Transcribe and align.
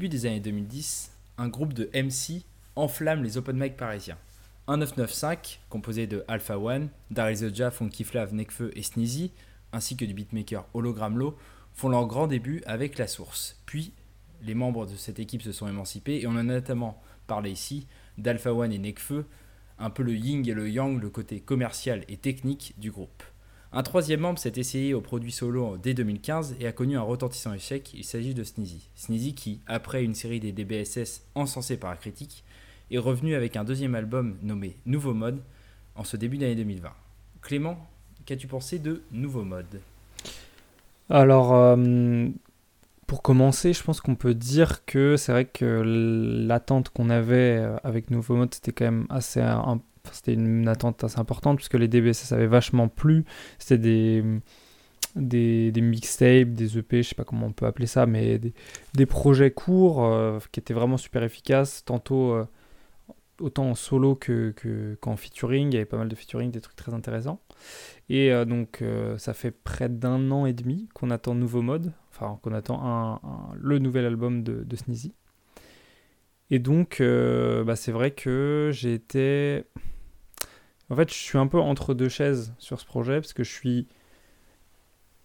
début 0.00 0.08
des 0.08 0.24
années 0.24 0.40
2010, 0.40 1.12
un 1.36 1.48
groupe 1.48 1.74
de 1.74 1.90
MC 1.92 2.42
enflamme 2.74 3.22
les 3.22 3.36
open 3.36 3.54
mic 3.54 3.76
parisiens. 3.76 4.16
1995, 4.66 5.58
composé 5.68 6.06
de 6.06 6.24
Alpha 6.26 6.58
One, 6.58 6.88
Daryl 7.10 7.52
the 7.52 7.68
Funky 7.68 8.04
Flav, 8.04 8.32
Nekfeu 8.32 8.70
et 8.74 8.82
Sneezy, 8.82 9.30
ainsi 9.74 9.98
que 9.98 10.06
du 10.06 10.14
beatmaker 10.14 10.64
Hologram 10.72 11.18
Low, 11.18 11.36
font 11.74 11.90
leur 11.90 12.06
grand 12.06 12.28
début 12.28 12.62
avec 12.64 12.96
La 12.96 13.06
Source. 13.06 13.60
Puis, 13.66 13.92
les 14.40 14.54
membres 14.54 14.86
de 14.86 14.96
cette 14.96 15.18
équipe 15.18 15.42
se 15.42 15.52
sont 15.52 15.68
émancipés 15.68 16.22
et 16.22 16.26
on 16.26 16.36
a 16.36 16.42
notamment 16.42 16.98
parlé 17.26 17.50
ici 17.50 17.86
d'Alpha 18.16 18.54
One 18.54 18.72
et 18.72 18.78
Nekfeu, 18.78 19.26
un 19.78 19.90
peu 19.90 20.02
le 20.02 20.14
yin 20.14 20.48
et 20.48 20.54
le 20.54 20.70
yang, 20.70 20.98
le 20.98 21.10
côté 21.10 21.40
commercial 21.40 22.06
et 22.08 22.16
technique 22.16 22.72
du 22.78 22.90
groupe. 22.90 23.22
Un 23.72 23.84
troisième 23.84 24.20
membre 24.20 24.40
s'est 24.40 24.54
essayé 24.56 24.94
au 24.94 25.00
produit 25.00 25.30
solo 25.30 25.76
dès 25.76 25.94
2015 25.94 26.56
et 26.58 26.66
a 26.66 26.72
connu 26.72 26.96
un 26.96 27.02
retentissant 27.02 27.54
échec, 27.54 27.94
il 27.94 28.02
s'agit 28.02 28.34
de 28.34 28.42
Sneezy. 28.42 28.88
Sneezy 28.96 29.32
qui, 29.32 29.60
après 29.68 30.02
une 30.02 30.14
série 30.14 30.40
des 30.40 30.50
DBSS 30.50 31.22
encensés 31.36 31.76
par 31.76 31.90
la 31.90 31.96
critique, 31.96 32.42
est 32.90 32.98
revenu 32.98 33.36
avec 33.36 33.56
un 33.56 33.62
deuxième 33.62 33.94
album 33.94 34.36
nommé 34.42 34.76
Nouveau 34.86 35.14
Mode 35.14 35.40
en 35.94 36.02
ce 36.02 36.16
début 36.16 36.36
d'année 36.36 36.56
2020. 36.56 36.90
Clément, 37.42 37.78
qu'as-tu 38.26 38.48
pensé 38.48 38.80
de 38.80 39.02
Nouveau 39.12 39.44
Mode? 39.44 39.80
Alors, 41.08 41.54
euh, 41.54 42.26
pour 43.06 43.22
commencer, 43.22 43.72
je 43.72 43.84
pense 43.84 44.00
qu'on 44.00 44.16
peut 44.16 44.34
dire 44.34 44.84
que 44.84 45.16
c'est 45.16 45.30
vrai 45.30 45.44
que 45.44 45.82
l'attente 45.84 46.88
qu'on 46.88 47.08
avait 47.08 47.64
avec 47.84 48.10
Nouveau 48.10 48.34
Mode, 48.34 48.52
c'était 48.52 48.72
quand 48.72 48.86
même 48.86 49.06
assez 49.10 49.40
c'était 50.12 50.34
une 50.34 50.68
attente 50.68 51.04
assez 51.04 51.18
importante 51.18 51.56
puisque 51.56 51.74
les 51.74 51.88
DBSS 51.88 52.32
avaient 52.32 52.46
vachement 52.46 52.88
plu. 52.88 53.24
C'était 53.58 53.78
des, 55.14 55.72
des, 55.72 55.80
mixtapes, 55.80 56.50
des 56.50 56.78
EP, 56.78 57.02
je 57.02 57.08
sais 57.10 57.14
pas 57.14 57.24
comment 57.24 57.46
on 57.46 57.52
peut 57.52 57.66
appeler 57.66 57.86
ça, 57.86 58.06
mais 58.06 58.38
des, 58.38 59.06
projets 59.06 59.50
courts 59.50 60.04
euh, 60.04 60.38
qui 60.52 60.60
étaient 60.60 60.74
vraiment 60.74 60.96
super 60.96 61.22
efficaces. 61.22 61.84
Tantôt, 61.84 62.46
autant 63.40 63.70
en 63.70 63.74
solo 63.74 64.14
que, 64.14 64.54
qu'en 65.00 65.16
featuring. 65.16 65.70
Il 65.70 65.74
y 65.74 65.76
avait 65.76 65.86
pas 65.86 65.96
mal 65.96 66.08
de 66.08 66.14
featuring, 66.14 66.50
des 66.50 66.60
trucs 66.60 66.76
très 66.76 66.94
intéressants. 66.94 67.40
Et 68.08 68.32
euh, 68.32 68.44
donc, 68.44 68.82
euh, 68.82 69.18
ça 69.18 69.34
fait 69.34 69.50
près 69.50 69.88
d'un 69.88 70.30
an 70.30 70.46
et 70.46 70.52
demi 70.52 70.88
qu'on 70.94 71.10
attend 71.10 71.34
nouveau 71.34 71.62
mode, 71.62 71.92
enfin, 72.10 72.38
qu'on 72.42 72.52
attend 72.52 72.80
un, 72.84 73.20
le 73.56 73.78
nouvel 73.78 74.04
album 74.04 74.42
de, 74.42 74.62
de 74.62 74.76
Sneezy. 74.76 75.14
Et 76.50 76.58
donc, 76.58 77.00
euh, 77.00 77.64
bah, 77.64 77.76
c'est 77.76 77.92
vrai 77.92 78.10
que 78.10 78.70
j'ai 78.72 78.94
été. 78.94 79.64
En 80.90 80.96
fait, 80.96 81.08
je 81.08 81.14
suis 81.14 81.38
un 81.38 81.46
peu 81.46 81.58
entre 81.58 81.94
deux 81.94 82.08
chaises 82.08 82.52
sur 82.58 82.80
ce 82.80 82.84
projet, 82.84 83.20
parce 83.20 83.32
que 83.32 83.44
je 83.44 83.52
suis 83.52 83.86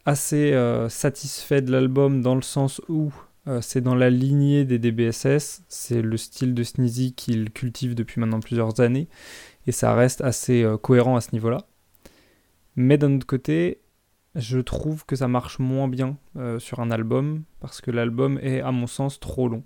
assez 0.05 0.53
satisfait 0.89 1.61
de 1.61 1.71
l'album 1.71 2.21
dans 2.21 2.35
le 2.35 2.43
sens 2.43 2.79
où 2.87 3.11
euh, 3.47 3.61
c'est 3.61 3.81
dans 3.81 3.95
la 3.95 4.09
lignée 4.09 4.65
des 4.65 4.79
DBSS, 4.79 5.63
c'est 5.67 6.01
le 6.01 6.17
style 6.17 6.53
de 6.53 6.63
Sneezy 6.63 7.13
qu'il 7.13 7.51
cultive 7.51 7.93
depuis 7.93 8.19
maintenant 8.19 8.39
plusieurs 8.39 8.79
années, 8.79 9.07
et 9.67 9.71
ça 9.71 9.93
reste 9.93 10.21
assez 10.21 10.63
euh, 10.63 10.77
cohérent 10.77 11.15
à 11.15 11.21
ce 11.21 11.31
niveau-là. 11.33 11.59
Mais 12.75 12.97
d'un 12.97 13.15
autre 13.15 13.27
côté, 13.27 13.81
je 14.33 14.59
trouve 14.59 15.05
que 15.05 15.15
ça 15.15 15.27
marche 15.27 15.59
moins 15.59 15.87
bien 15.87 16.17
euh, 16.37 16.57
sur 16.59 16.79
un 16.79 16.89
album, 16.89 17.43
parce 17.59 17.81
que 17.81 17.91
l'album 17.91 18.39
est, 18.41 18.61
à 18.61 18.71
mon 18.71 18.87
sens, 18.87 19.19
trop 19.19 19.47
long. 19.47 19.63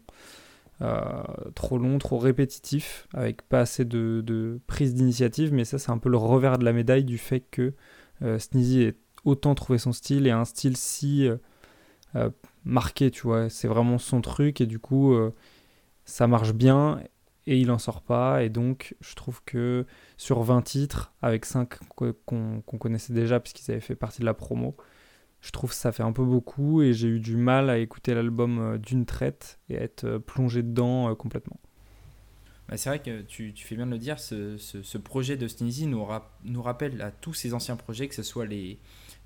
Trop 1.56 1.78
long, 1.78 1.98
trop 1.98 2.18
répétitif, 2.18 3.08
avec 3.14 3.42
pas 3.42 3.62
assez 3.62 3.86
de, 3.86 4.60
prise 4.68 4.94
d'initiative, 4.94 5.54
mais 5.54 5.66
ça 5.66 5.78
c'est 5.78 5.92
un 5.92 5.98
peu 5.98 6.10
le 6.10 6.18
revers 6.18 6.58
de 6.58 6.66
la 6.66 6.74
médaille 6.74 7.04
du 7.04 7.18
fait 7.18 7.42
que 7.52 7.74
Sneezy 8.22 8.84
ait 8.84 8.98
autant 9.26 9.56
trouvé 9.56 9.78
son 9.78 9.92
style 9.92 10.26
et 10.26 10.32
un 10.32 10.46
style 10.46 10.78
si 10.78 11.30
marqué, 12.64 13.12
tu 13.12 13.24
vois. 13.24 13.50
C'est 13.50 13.68
vraiment 13.68 13.98
son 13.98 14.22
truc 14.22 14.62
et 14.62 14.66
du 14.66 14.80
coup, 14.80 15.14
euh, 15.14 15.34
ça 16.06 16.28
marche 16.28 16.54
bien 16.54 17.02
et 17.48 17.58
il 17.58 17.72
en 17.72 17.78
sort 17.78 18.02
pas. 18.02 18.44
Et 18.44 18.50
donc, 18.50 18.96
je 19.02 19.16
trouve 19.16 19.42
que 19.44 19.86
sur 20.18 20.42
20 20.44 20.62
titres, 20.62 21.14
avec 21.22 21.46
5 21.46 21.80
qu'on 22.26 22.62
connaissait 22.62 23.14
déjà 23.14 23.40
puisqu'ils 23.40 23.72
avaient 23.72 23.82
fait 23.82 23.96
partie 23.96 24.22
de 24.22 24.26
la 24.26 24.34
promo, 24.34 24.76
je 25.42 25.52
trouve 25.52 25.70
que 25.70 25.76
ça 25.76 25.92
fait 25.92 26.04
un 26.04 26.12
peu 26.12 26.24
beaucoup 26.24 26.82
et 26.82 26.94
j'ai 26.94 27.08
eu 27.08 27.20
du 27.20 27.38
mal 27.38 27.70
à 27.70 27.78
écouter 27.78 28.14
l'album 28.14 28.60
euh, 28.60 28.78
d'une 28.78 29.06
traite 29.06 29.60
et 29.70 29.78
à 29.78 29.82
être 29.82 30.04
euh, 30.04 30.20
plongé 30.20 30.64
dedans 30.64 31.14
complètement. 31.16 31.60
Bah, 32.68 32.78
c'est 32.78 32.90
vrai 32.90 33.00
que 33.00 33.22
tu, 33.22 33.54
fais 33.56 33.76
bien 33.76 33.88
de 33.88 33.92
le 33.92 33.98
dire, 33.98 34.20
ce, 34.20 34.98
projet 34.98 35.38
de 35.38 35.48
Sneezy 35.48 35.88
nous, 35.88 36.06
nous 36.44 36.62
rappelle 36.62 37.02
à 37.02 37.10
tous 37.10 37.34
ces 37.34 37.54
anciens 37.54 37.76
projets, 37.76 38.08
que 38.08 38.14
ce 38.14 38.22
soit 38.22 38.46
les, 38.46 38.80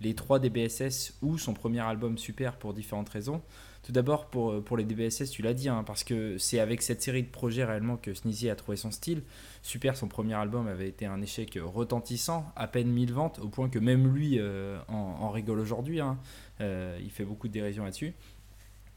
les 0.03 0.13
trois 0.13 0.39
DBSS 0.39 1.17
ou 1.21 1.37
son 1.37 1.53
premier 1.53 1.79
album 1.79 2.17
Super 2.17 2.57
pour 2.57 2.73
différentes 2.73 3.09
raisons. 3.09 3.41
Tout 3.83 3.91
d'abord, 3.91 4.27
pour, 4.27 4.63
pour 4.63 4.77
les 4.77 4.85
DBSS, 4.85 5.29
tu 5.29 5.41
l'as 5.41 5.53
dit, 5.53 5.67
hein, 5.67 5.83
parce 5.85 6.05
que 6.05 6.37
c'est 6.37 6.59
avec 6.59 6.81
cette 6.81 7.01
série 7.01 7.23
de 7.23 7.27
projets 7.27 7.65
réellement 7.65 7.97
que 7.97 8.13
Sneezy 8.13 8.49
a 8.49 8.55
trouvé 8.55 8.77
son 8.77 8.91
style. 8.91 9.23
Super, 9.61 9.97
son 9.97 10.07
premier 10.07 10.35
album 10.35 10.67
avait 10.67 10.87
été 10.87 11.05
un 11.05 11.21
échec 11.21 11.59
retentissant, 11.61 12.45
à 12.55 12.67
peine 12.67 12.87
1000 12.87 13.11
ventes, 13.11 13.39
au 13.39 13.49
point 13.49 13.67
que 13.67 13.79
même 13.79 14.13
lui 14.13 14.39
euh, 14.39 14.77
en, 14.87 15.29
rigole 15.31 15.59
aujourd'hui. 15.59 15.99
Hein. 15.99 16.17
Euh, 16.61 16.97
il 17.03 17.11
fait 17.11 17.25
beaucoup 17.25 17.49
de 17.49 17.53
dérision 17.53 17.83
là-dessus. 17.83 18.13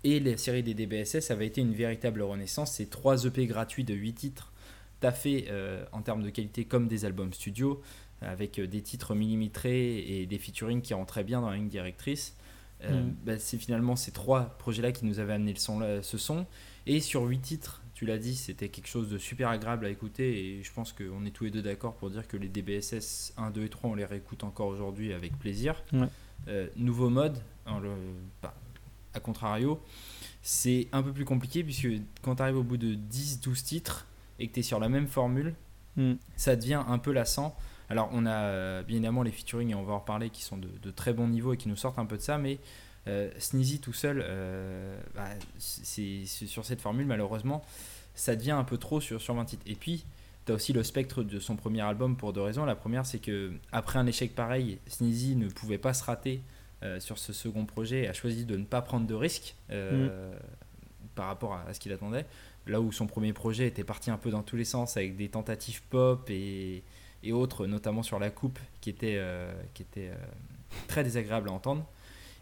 Et 0.05 0.21
la 0.21 0.37
série 0.37 0.63
des 0.63 0.75
DBSS 0.75 1.33
avait 1.33 1.49
été 1.49 1.61
une 1.61 1.75
véritable 1.75 2.23
renaissance. 2.23 2.73
C'est 2.73 2.89
trois 2.89 3.25
EP 3.25 3.47
gratuits 3.47 3.83
de 3.83 3.93
8 3.93 4.13
titres, 4.13 4.53
taffés 5.01 5.47
euh, 5.49 5.85
en 5.91 6.03
termes 6.03 6.23
de 6.23 6.31
qualité 6.31 6.65
comme 6.65 6.87
des 6.87 7.05
albums 7.05 7.33
studio 7.33 7.83
avec 8.23 8.59
euh, 8.59 8.67
des 8.67 8.83
titres 8.83 9.15
millimétrés 9.15 9.99
et 9.99 10.27
des 10.27 10.39
featuring 10.39 10.83
qui 10.83 10.95
rentraient 10.95 11.25
bien 11.25 11.41
dans 11.41 11.51
la 11.51 11.57
ligne 11.57 11.69
directrice. 11.69 12.37
Euh, 12.85 13.03
mm. 13.03 13.15
bah, 13.25 13.39
c'est 13.39 13.59
finalement 13.59 13.97
ces 13.97 14.13
trois 14.13 14.57
projets-là 14.59 14.93
qui 14.93 15.07
nous 15.07 15.19
avaient 15.19 15.35
amené 15.35 15.53
le 15.53 15.59
son, 15.59 15.81
ce 16.03 16.19
son. 16.19 16.47
Et 16.87 17.01
sur 17.01 17.23
huit 17.23 17.41
titres, 17.41 17.83
tu 17.97 18.05
l'as 18.05 18.19
dit, 18.19 18.37
c'était 18.37 18.69
quelque 18.69 18.89
chose 18.89 19.09
de 19.09 19.17
super 19.17 19.49
agréable 19.49 19.87
à 19.87 19.89
écouter. 19.89 20.59
Et 20.59 20.63
je 20.63 20.71
pense 20.71 20.93
qu'on 20.93 21.25
est 21.25 21.31
tous 21.31 21.45
les 21.45 21.51
deux 21.51 21.63
d'accord 21.63 21.95
pour 21.95 22.11
dire 22.11 22.29
que 22.29 22.37
les 22.37 22.49
DBSS 22.49 23.33
1, 23.39 23.51
2 23.51 23.65
et 23.65 23.69
3, 23.71 23.91
on 23.91 23.95
les 23.95 24.05
réécoute 24.05 24.45
encore 24.45 24.67
aujourd'hui 24.67 25.15
avec 25.15 25.39
plaisir. 25.39 25.83
Euh, 26.49 26.69
nouveau 26.77 27.09
mode, 27.09 27.39
le, 27.67 27.95
bah, 28.43 28.55
à 29.15 29.21
contrario, 29.21 29.81
c'est 30.43 30.89
un 30.93 31.03
peu 31.03 31.13
plus 31.13 31.25
compliqué 31.25 31.65
puisque 31.65 31.89
quand 32.21 32.37
tu 32.37 32.43
arrives 32.43 32.59
au 32.59 32.63
bout 32.63 32.77
de 32.77 32.95
10-12 32.95 33.65
titres 33.65 34.07
et 34.39 34.47
que 34.47 34.53
tu 34.53 34.61
es 34.61 34.63
sur 34.63 34.79
la 34.79 34.91
même 34.91 35.09
formule, 35.09 35.55
mm. 35.97 36.15
ça 36.37 36.55
devient 36.55 36.83
un 36.87 36.99
peu 36.99 37.13
lassant. 37.13 37.57
Alors, 37.89 38.09
on 38.13 38.27
a 38.27 38.35
euh, 38.35 38.83
bien 38.83 38.97
évidemment 38.97 39.23
les 39.23 39.31
featuring, 39.31 39.71
et 39.71 39.75
on 39.75 39.85
va 39.85 39.95
en 39.95 39.99
reparler, 40.01 40.31
qui 40.31 40.43
sont 40.43 40.59
de, 40.59 40.91
très 40.91 41.13
bon 41.13 41.29
niveau 41.29 41.53
et 41.53 41.57
qui 41.57 41.69
nous 41.69 41.77
sortent 41.77 41.99
un 41.99 42.07
peu 42.07 42.17
de 42.17 42.23
ça, 42.23 42.39
mais 42.39 42.59
euh, 43.07 43.31
Sneezy 43.39 43.81
tout 43.81 43.93
seul, 43.93 44.23
euh, 44.25 44.99
bah, 45.15 45.29
c'est 45.59 46.25
sur 46.25 46.65
cette 46.65 46.81
formule, 46.81 47.07
malheureusement, 47.07 47.65
ça 48.15 48.35
devient 48.35 48.53
un 48.53 48.65
peu 48.65 48.79
trop 48.79 49.01
sur, 49.01 49.21
sur 49.21 49.35
20 49.35 49.45
titres. 49.45 49.63
Et 49.67 49.75
puis, 49.75 50.05
tu 50.47 50.53
as 50.53 50.55
aussi 50.55 50.73
le 50.73 50.83
spectre 50.83 51.23
de 51.23 51.39
son 51.39 51.57
premier 51.57 51.83
album 51.83 52.17
pour 52.17 52.33
deux 52.33 52.41
raisons. 52.41 52.65
La 52.65 52.77
première, 52.77 53.07
c'est 53.07 53.19
que 53.19 53.53
après 53.73 53.99
un 53.99 54.07
échec 54.07 54.35
pareil, 54.35 54.79
Sneezy 54.89 55.37
ne 55.37 55.49
pouvait 55.49 55.79
pas 55.79 55.95
se 55.95 56.05
rater 56.05 56.43
sur 57.01 57.19
ce 57.19 57.33
second 57.33 57.65
projet 57.65 58.03
et 58.03 58.09
a 58.09 58.13
choisi 58.13 58.45
de 58.45 58.57
ne 58.57 58.65
pas 58.65 58.81
prendre 58.81 59.09
de 59.09 59.15
risques 59.15 59.57
mm. 59.71 60.09
par 61.17 61.27
rapport 61.27 61.55
à, 61.55 61.65
à 61.69 61.75
ce 61.75 61.81
qu'il 61.81 61.93
attendait. 61.93 62.27
Là 62.69 62.81
où 62.81 62.93
son 62.93 63.09
premier 63.09 63.33
projet 63.33 63.67
était 63.67 63.83
parti 63.83 64.09
un 64.11 64.19
peu 64.19 64.31
dans 64.31 64.43
tous 64.43 64.55
les 64.55 64.65
sens 64.65 64.97
avec 64.97 65.17
des 65.17 65.29
tentatives 65.29 65.83
pop 65.91 66.31
et, 66.31 66.85
et 67.23 67.33
autres, 67.33 67.67
notamment 67.67 68.03
sur 68.03 68.19
la 68.19 68.31
coupe, 68.31 68.59
qui 68.81 68.91
était, 68.91 69.17
euh, 69.17 69.53
qui 69.75 69.83
était 69.83 70.09
euh, 70.09 70.17
très 70.89 71.03
désagréable 71.05 71.49
à 71.49 71.53
entendre. 71.53 71.87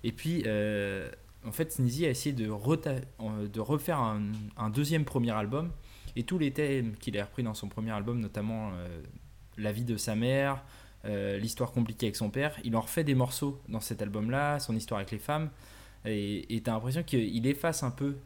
Et 0.03 0.13
puis, 0.13 0.43
euh, 0.47 1.11
en 1.47 1.53
fait, 1.53 1.73
Sneezy 1.73 2.07
a 2.07 2.11
essayé 2.11 2.35
de, 2.35 2.45
de 2.45 3.61
refaire 3.61 3.99
un, 3.99 4.71
deuxième 4.71 5.05
premier 5.05 5.33
album, 5.33 5.71
et 6.17 6.23
tous 6.23 6.39
les 6.39 6.53
thèmes 6.53 6.97
qu'il 6.97 7.19
a 7.19 7.25
repris 7.25 7.43
dans 7.43 7.55
son 7.55 7.69
premier 7.69 7.91
album, 7.91 8.21
notamment 8.21 8.73
la 9.59 9.73
vie 9.73 9.85
de 9.85 9.97
sa 9.97 10.15
mère, 10.15 10.63
l'histoire 11.05 11.73
compliquée 11.73 12.07
avec 12.07 12.17
son 12.17 12.31
père, 12.31 12.57
il 12.65 12.77
en 12.77 12.81
refait 12.81 13.05
des 13.05 13.15
morceaux 13.15 13.61
dans 13.69 13.81
cet 13.81 14.01
album-là, 14.01 14.59
son 14.59 14.77
histoire 14.77 15.01
avec 15.01 15.11
les 15.11 15.19
femmes, 15.19 15.51
et 16.07 16.63
tu 16.65 16.71
as 16.71 16.73
l'impression 16.73 17.03
qu'il 17.03 17.47
efface 17.47 17.83
un 17.83 17.91
peu 17.91 18.17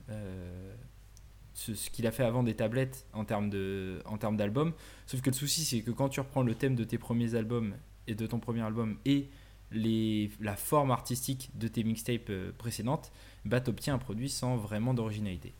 ce, 1.59 1.91
qu'il 1.91 2.07
a 2.07 2.13
fait 2.13 2.23
avant 2.23 2.43
des 2.43 2.55
tablettes 2.55 3.07
en 3.13 3.25
termes 3.25 3.51
de 3.51 4.01
en 4.05 4.17
termes 4.17 4.37
d'albums 4.37 4.73
sauf 5.07 5.21
que 5.21 5.31
le 5.31 5.35
souci 5.35 5.65
c'est 5.65 5.81
que 5.81 5.91
quand 5.91 6.09
tu 6.09 6.21
reprends 6.21 6.43
le 6.43 6.55
thème 6.55 6.77
de 6.77 6.85
tes 6.85 6.99
premiers 6.99 7.35
albums 7.35 7.75
et 8.07 8.15
de 8.15 8.27
ton 8.27 8.39
premier 8.39 8.63
album 8.63 8.97
et 9.05 9.29
les, 9.71 10.31
la 10.41 10.57
forme 10.57 10.91
artistique 10.91 11.51
de 11.55 11.69
tes 11.69 11.85
mixtapes 11.85 12.31
euh, 12.31 12.53
précédentes 12.57 13.11
bah 13.45 13.61
obtiens 13.67 13.95
un 13.95 13.99
produit 13.99 14.31
sans 14.31 14.57
vraiment 14.57 14.95
d'originalité 14.95 15.53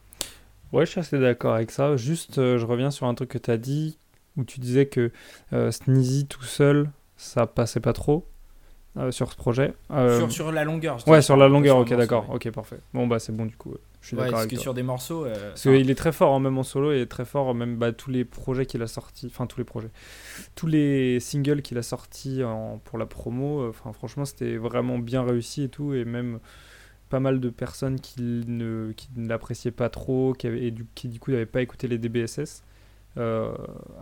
ouais 0.73 0.87
je 0.87 0.93
suis 0.93 1.01
assez 1.01 1.19
d'accord 1.19 1.55
avec 1.55 1.73
ça 1.73 1.97
juste 1.97 2.39
euh, 2.39 2.59
je 2.59 2.65
reviens 2.65 2.93
sur 2.93 3.07
un 3.07 3.15
truc 3.15 3.31
que 3.31 3.39
tu 3.39 3.51
as 3.51 3.59
dit 3.59 3.99
où 4.37 4.45
tu 4.45 4.61
disais 4.61 4.87
que 4.87 5.11
euh, 5.53 5.73
Sneezy 5.73 6.27
tout 6.27 6.45
seul 6.45 6.91
ça 7.17 7.47
passait 7.49 7.81
pas 7.81 7.93
trop 7.93 8.25
euh, 8.97 9.13
sur 9.13 9.31
ce 9.31 9.37
projet. 9.37 9.75
Sur, 9.91 10.33
sur, 10.33 10.51
la 10.51 10.65
longueur. 10.65 11.07
Ouais, 11.07 11.23
sur 11.23 11.37
la 11.37 11.47
longueur, 11.47 11.77
ok, 11.77 11.95
d'accord. 11.95 12.27
Ok, 12.31 12.51
parfait. 12.51 12.79
Bon, 12.93 13.07
bah, 13.07 13.19
c'est 13.19 13.33
bon, 13.33 13.47
du 13.47 13.55
coup. 13.57 13.75
Je 14.01 14.09
suis 14.09 14.17
d'accord 14.17 14.39
avec 14.39 14.51
que 14.51 14.57
sur 14.57 14.75
des 14.75 14.83
morceaux. 14.83 15.25
Euh, 15.25 15.51
parce 15.51 15.63
qu'il 15.63 15.91
est 15.91 15.95
très 15.95 16.13
fort, 16.13 16.35
hein, 16.35 16.41
même 16.41 16.57
en 16.57 16.63
solo, 16.63 16.93
il 16.93 16.99
est 16.99 17.07
très 17.07 17.25
fort, 17.25 17.55
même 17.55 17.77
bah, 17.77 17.93
tous 17.93 18.11
les 18.11 18.25
projets 18.25 18.67
qu'il 18.67 18.83
a 18.83 18.87
sortis, 18.87 19.27
enfin, 19.27 19.47
tous 19.47 19.59
les 19.59 19.65
projets, 19.65 19.91
tous 20.55 20.67
les 20.67 21.21
singles 21.21 21.63
qu'il 21.63 21.79
a 21.79 21.83
sortis 21.83 22.45
en, 22.45 22.79
pour 22.85 22.99
la 22.99 23.07
promo, 23.07 23.61
euh, 23.63 23.71
enfin, 23.71 23.93
franchement, 23.93 24.25
c'était 24.25 24.57
vraiment 24.57 24.99
bien 24.99 25.23
réussi 25.23 25.65
et 25.65 25.69
tout, 25.69 25.95
et 25.95 26.05
même 26.05 26.39
pas 27.09 27.21
mal 27.21 27.41
de 27.41 27.51
personnes 27.51 28.01
qui 28.01 28.21
ne, 28.47 28.93
qui 28.93 29.09
ne 29.17 29.29
l'appréciaient 29.29 29.71
pas 29.71 29.89
trop, 29.89 30.35
qui 30.35 30.47
avaient, 30.47 30.63
et 30.65 30.71
du, 30.71 30.87
qui 30.95 31.09
du 31.09 31.19
coup 31.19 31.31
n'avaient 31.31 31.47
pas 31.47 31.63
écouté 31.63 31.89
les 31.89 31.99
DBSS, 31.99 32.63
euh, 33.17 33.53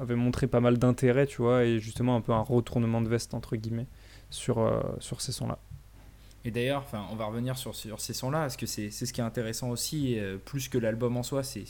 avaient 0.01 0.17
montré 0.17 0.47
pas 0.47 0.61
mal 0.61 0.79
d'intérêt, 0.79 1.27
tu 1.27 1.41
vois, 1.43 1.65
et 1.65 1.79
justement 1.79 2.17
un 2.17 2.21
peu 2.21 2.33
un 2.33 2.43
retournement 2.43 3.01
de 3.01 3.09
veste, 3.09 3.35
entre 3.35 3.57
guillemets, 3.57 3.87
sur, 4.31 4.59
euh, 4.59 4.81
sur 4.99 5.21
ces 5.21 5.33
sons-là. 5.33 5.59
Et 6.47 6.53
d'ailleurs, 6.53 6.83
enfin, 6.83 7.05
on 7.11 7.17
va 7.17 7.25
revenir 7.25 7.59
sur, 7.59 7.75
sur 7.75 8.01
ces 8.01 8.15
sons-là, 8.15 8.43
parce 8.43 8.57
que 8.57 8.67
c'est 8.67 8.91
ce 8.91 9.13
qui 9.13 9.21
est 9.21 9.25
intéressant 9.25 9.71
aussi, 9.71 10.17
euh, 10.17 10.39
plus 10.39 10.69
que 10.69 10.79
l'album 10.79 11.17
en 11.17 11.25
soi, 11.25 11.43
c'est 11.43 11.65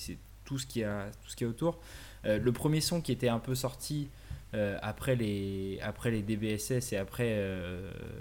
tout 0.45 0.59
ce 0.59 0.67
qui 0.67 0.85
a 0.85 1.07
tout 1.23 1.31
ce 1.31 1.35
qui 1.35 1.45
est 1.45 1.47
autour. 1.47 1.79
Euh, 2.27 2.39
le 2.39 2.53
premier 2.53 2.83
son 2.83 3.01
qui 3.01 3.11
était 3.11 3.29
un 3.29 3.39
peu 3.39 3.55
sorti 3.55 4.09
euh, 4.53 4.79
après 4.83 5.17
les 5.17 5.79
après 5.81 6.11
les 6.11 6.21
DBSS 6.21 6.93
et 6.93 6.99
après 6.99 7.43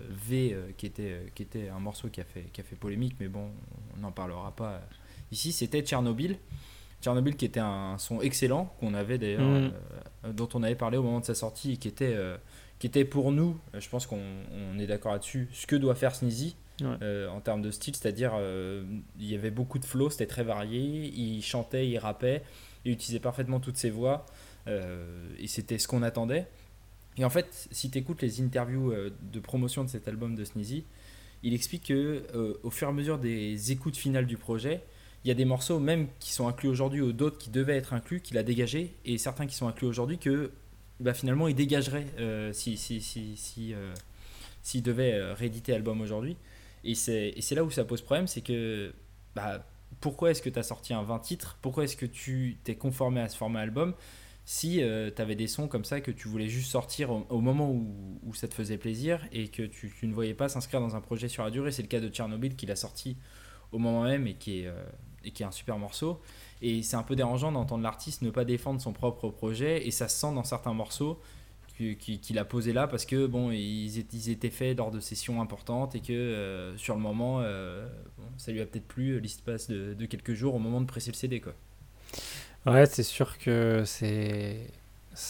V 0.09 0.57
qui 0.77 0.85
était 0.85 1.29
qui 1.35 1.43
était 1.43 1.67
un 1.67 1.79
morceau 1.79 2.07
qui 2.07 2.21
a 2.21 2.23
fait 2.23 2.45
qui 2.53 2.61
a 2.61 2.63
fait 2.63 2.77
polémique, 2.77 3.17
mais 3.19 3.27
bon, 3.27 3.49
on 3.97 3.99
n'en 3.99 4.13
parlera 4.13 4.55
pas 4.55 4.81
ici. 5.33 5.51
C'était 5.51 5.81
Tchernobyl. 5.81 6.37
Tchernobyl 7.01 7.35
qui 7.35 7.43
était 7.43 7.59
un 7.59 7.97
son 7.97 8.21
excellent 8.21 8.73
qu'on 8.79 8.93
avait 8.93 9.17
d'ailleurs 9.17 9.41
mm. 10.23 10.31
dont 10.31 10.47
on 10.53 10.63
avait 10.63 10.75
parlé 10.75 10.97
au 10.97 11.03
moment 11.03 11.19
de 11.19 11.25
sa 11.25 11.35
sortie 11.35 11.73
et 11.73 11.77
qui 11.77 11.89
était 11.89 12.15
qui 12.79 12.87
était 12.87 13.05
pour 13.05 13.31
nous, 13.31 13.57
je 13.73 13.87
pense 13.89 14.05
qu'on 14.05 14.77
est 14.79 14.87
d'accord 14.87 15.13
là-dessus, 15.13 15.47
ce 15.53 15.65
que 15.65 15.75
doit 15.75 15.95
faire 15.95 16.13
Sneezy. 16.15 16.55
en 16.81 17.41
termes 17.41 17.61
de 17.61 17.71
style, 17.71 17.95
c'est-à-dire 17.95 18.33
il 19.17 19.25
y 19.25 19.35
avait 19.35 19.51
beaucoup 19.51 19.79
de 19.79 19.85
flow, 19.85 20.09
c'était 20.09 20.25
très 20.25 20.43
varié, 20.43 21.11
il 21.15 21.41
chantait, 21.41 21.87
il 21.87 21.97
rappait, 21.97 22.43
il 22.85 22.91
utilisait 22.91 23.19
parfaitement 23.19 23.59
toutes 23.59 23.77
ses 23.77 23.89
voix 23.89 24.25
euh, 24.67 25.29
et 25.39 25.47
c'était 25.47 25.77
ce 25.77 25.87
qu'on 25.87 26.03
attendait. 26.03 26.47
Et 27.17 27.25
en 27.25 27.29
fait, 27.29 27.67
si 27.71 27.89
tu 27.89 27.97
écoutes 27.97 28.21
les 28.21 28.41
interviews 28.41 28.91
euh, 28.91 29.09
de 29.33 29.39
promotion 29.39 29.83
de 29.83 29.89
cet 29.89 30.07
album 30.07 30.35
de 30.35 30.43
Sneezy, 30.43 30.85
il 31.43 31.53
explique 31.53 31.87
que 31.87 32.23
euh, 32.33 32.59
au 32.63 32.69
fur 32.69 32.87
et 32.87 32.91
à 32.91 32.93
mesure 32.93 33.17
des 33.17 33.71
écoutes 33.71 33.97
finales 33.97 34.25
du 34.25 34.37
projet, 34.37 34.81
il 35.23 35.27
y 35.27 35.31
a 35.31 35.33
des 35.33 35.45
morceaux 35.45 35.79
même 35.79 36.07
qui 36.19 36.31
sont 36.31 36.47
inclus 36.47 36.69
aujourd'hui 36.69 37.01
ou 37.01 37.11
d'autres 37.11 37.37
qui 37.37 37.49
devaient 37.49 37.77
être 37.77 37.93
inclus 37.93 38.21
qu'il 38.21 38.37
a 38.37 38.43
dégagé 38.43 38.95
et 39.05 39.17
certains 39.17 39.47
qui 39.47 39.55
sont 39.55 39.67
inclus 39.67 39.87
aujourd'hui 39.87 40.19
que 40.19 40.51
bah, 40.99 41.13
finalement 41.13 41.47
il 41.47 41.55
dégagerait 41.55 42.05
si 42.53 42.77
si 42.77 43.01
si 43.01 43.35
si 43.37 43.73
s'il 44.61 44.83
devait 44.83 45.33
rééditer 45.33 45.71
l'album 45.71 46.01
aujourd'hui. 46.01 46.37
Et 46.83 46.95
c'est 46.95 47.55
là 47.55 47.63
où 47.63 47.71
ça 47.71 47.83
pose 47.83 48.01
problème, 48.01 48.27
c'est 48.27 48.41
que 48.41 48.93
bah, 49.35 49.65
pourquoi 49.99 50.31
est-ce 50.31 50.41
que 50.41 50.49
tu 50.49 50.59
as 50.59 50.63
sorti 50.63 50.93
un 50.93 51.03
20 51.03 51.19
titres? 51.19 51.57
Pourquoi 51.61 51.83
est-ce 51.83 51.97
que 51.97 52.05
tu 52.05 52.57
t'es 52.63 52.75
conformé 52.75 53.21
à 53.21 53.29
ce 53.29 53.37
format 53.37 53.61
album 53.61 53.93
si 54.47 54.83
euh, 54.83 55.09
tu 55.13 55.19
avais 55.21 55.35
des 55.35 55.47
sons 55.47 55.67
comme 55.67 55.83
ça 55.83 56.01
que 56.01 56.11
tu 56.11 56.27
voulais 56.27 56.47
juste 56.47 56.69
sortir 56.69 57.09
au, 57.09 57.41
moment 57.41 57.71
où, 57.71 58.33
ça 58.35 58.47
te 58.47 58.53
faisait 58.53 58.77
plaisir 58.77 59.27
et 59.31 59.47
que 59.47 59.63
tu, 59.63 59.91
ne 60.03 60.13
voyais 60.13 60.35
pas 60.35 60.49
s'inscrire 60.49 60.79
dans 60.79 60.95
un 60.95 61.01
projet 61.01 61.27
sur 61.27 61.43
la 61.43 61.49
durée? 61.49 61.71
C'est 61.71 61.81
le 61.81 61.87
cas 61.87 61.99
de 61.99 62.09
Tchernobyl 62.09 62.55
qui 62.55 62.67
l'a 62.67 62.75
sorti 62.75 63.17
au 63.71 63.79
moment 63.79 64.03
même 64.03 64.27
et 64.27 64.35
qui 64.35 64.61
est, 64.61 64.67
euh, 64.67 64.83
et 65.25 65.31
qui 65.31 65.43
est 65.43 65.45
un 65.45 65.51
super 65.51 65.77
morceau. 65.77 66.21
Et 66.61 66.83
c'est 66.83 66.95
un 66.95 67.03
peu 67.03 67.15
dérangeant 67.15 67.51
d'entendre 67.51 67.83
l'artiste 67.83 68.21
ne 68.21 68.29
pas 68.29 68.45
défendre 68.45 68.79
son 68.81 68.93
propre 68.93 69.29
projet 69.29 69.85
et 69.85 69.91
ça 69.91 70.07
se 70.07 70.17
sent 70.17 70.33
dans 70.33 70.43
certains 70.43 70.73
morceaux 70.73 71.19
qu'il 71.75 72.39
a 72.39 72.45
posé 72.45 72.71
là 72.71 72.87
parce 72.87 73.05
que 73.05 73.27
bon 73.27 73.51
ils, 73.51 73.99
étaient 74.29 74.49
faits 74.49 74.77
lors 74.77 74.91
de 74.91 75.01
sessions 75.01 75.41
importantes 75.41 75.93
et 75.95 75.99
que 75.99 76.13
euh, 76.13 76.77
sur 76.77 76.95
le 76.95 77.01
moment 77.01 77.41
euh, 77.41 77.85
ça 78.37 78.53
lui 78.53 78.61
a 78.61 78.65
peut-être 78.65 78.87
plu 78.87 79.19
l'espace 79.19 79.67
de, 79.67 80.05
quelques 80.05 80.33
jours 80.33 80.55
au 80.55 80.59
moment 80.59 80.79
de 80.79 80.85
presser 80.85 81.11
le 81.11 81.17
CD 81.17 81.41
quoi. 81.41 81.53
Ouais 82.65 82.85
c'est 82.85 83.03
sûr 83.03 83.37
que 83.37 83.83
c'est 83.85 84.69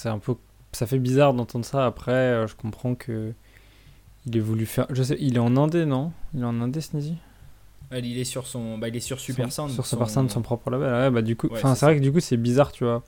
un 0.06 0.19
peu 0.19 0.36
ça 0.71 0.86
fait 0.86 1.00
bizarre 1.00 1.33
d'entendre 1.33 1.65
ça 1.65 1.86
après 1.86 2.12
euh, 2.12 2.47
je 2.47 2.56
comprends 2.56 2.94
que 2.94 3.33
il 4.27 4.38
est 4.38 4.42
voulu 4.42 4.68
faire 4.68 4.86
je 4.92 5.01
sais 5.01 5.18
il 5.19 5.38
est 5.38 5.39
en 5.39 5.57
indé 5.57 5.86
non? 5.86 6.12
Il 6.36 6.42
est 6.42 6.45
en 6.45 6.62
indé 6.62 6.80
Sneezy? 6.80 7.15
Il 7.93 8.17
est 8.17 8.23
sur 8.23 8.47
son 8.47 8.77
bah, 8.77 8.87
il 8.87 8.95
est 8.95 8.99
sur 8.99 9.19
Super 9.19 9.51
Sound 9.51 9.71
sur 9.71 9.85
Super 9.85 10.09
Sound 10.09 10.29
son 10.29 10.41
propre 10.41 10.69
label 10.69 10.91
ouais 10.91 11.11
bah 11.11 11.21
du 11.21 11.35
coup 11.35 11.49
enfin 11.51 11.75
c'est 11.75 11.85
vrai 11.85 11.95
que 11.97 12.01
du 12.01 12.11
coup 12.11 12.19
c'est 12.19 12.37
bizarre 12.37 12.71
tu 12.71 12.83
vois 12.83 13.03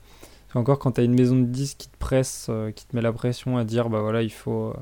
encore 0.54 0.78
quand 0.78 0.92
tu 0.92 1.00
as 1.00 1.04
une 1.04 1.14
maison 1.14 1.36
de 1.36 1.44
disques 1.44 1.78
qui 1.78 1.88
te 1.88 1.96
presse, 1.98 2.46
euh, 2.48 2.70
qui 2.70 2.86
te 2.86 2.96
met 2.96 3.02
la 3.02 3.12
pression 3.12 3.58
à 3.58 3.64
dire 3.64 3.90
bah 3.90 4.00
voilà, 4.00 4.22
il 4.22 4.32
faut, 4.32 4.68
euh, 4.68 4.74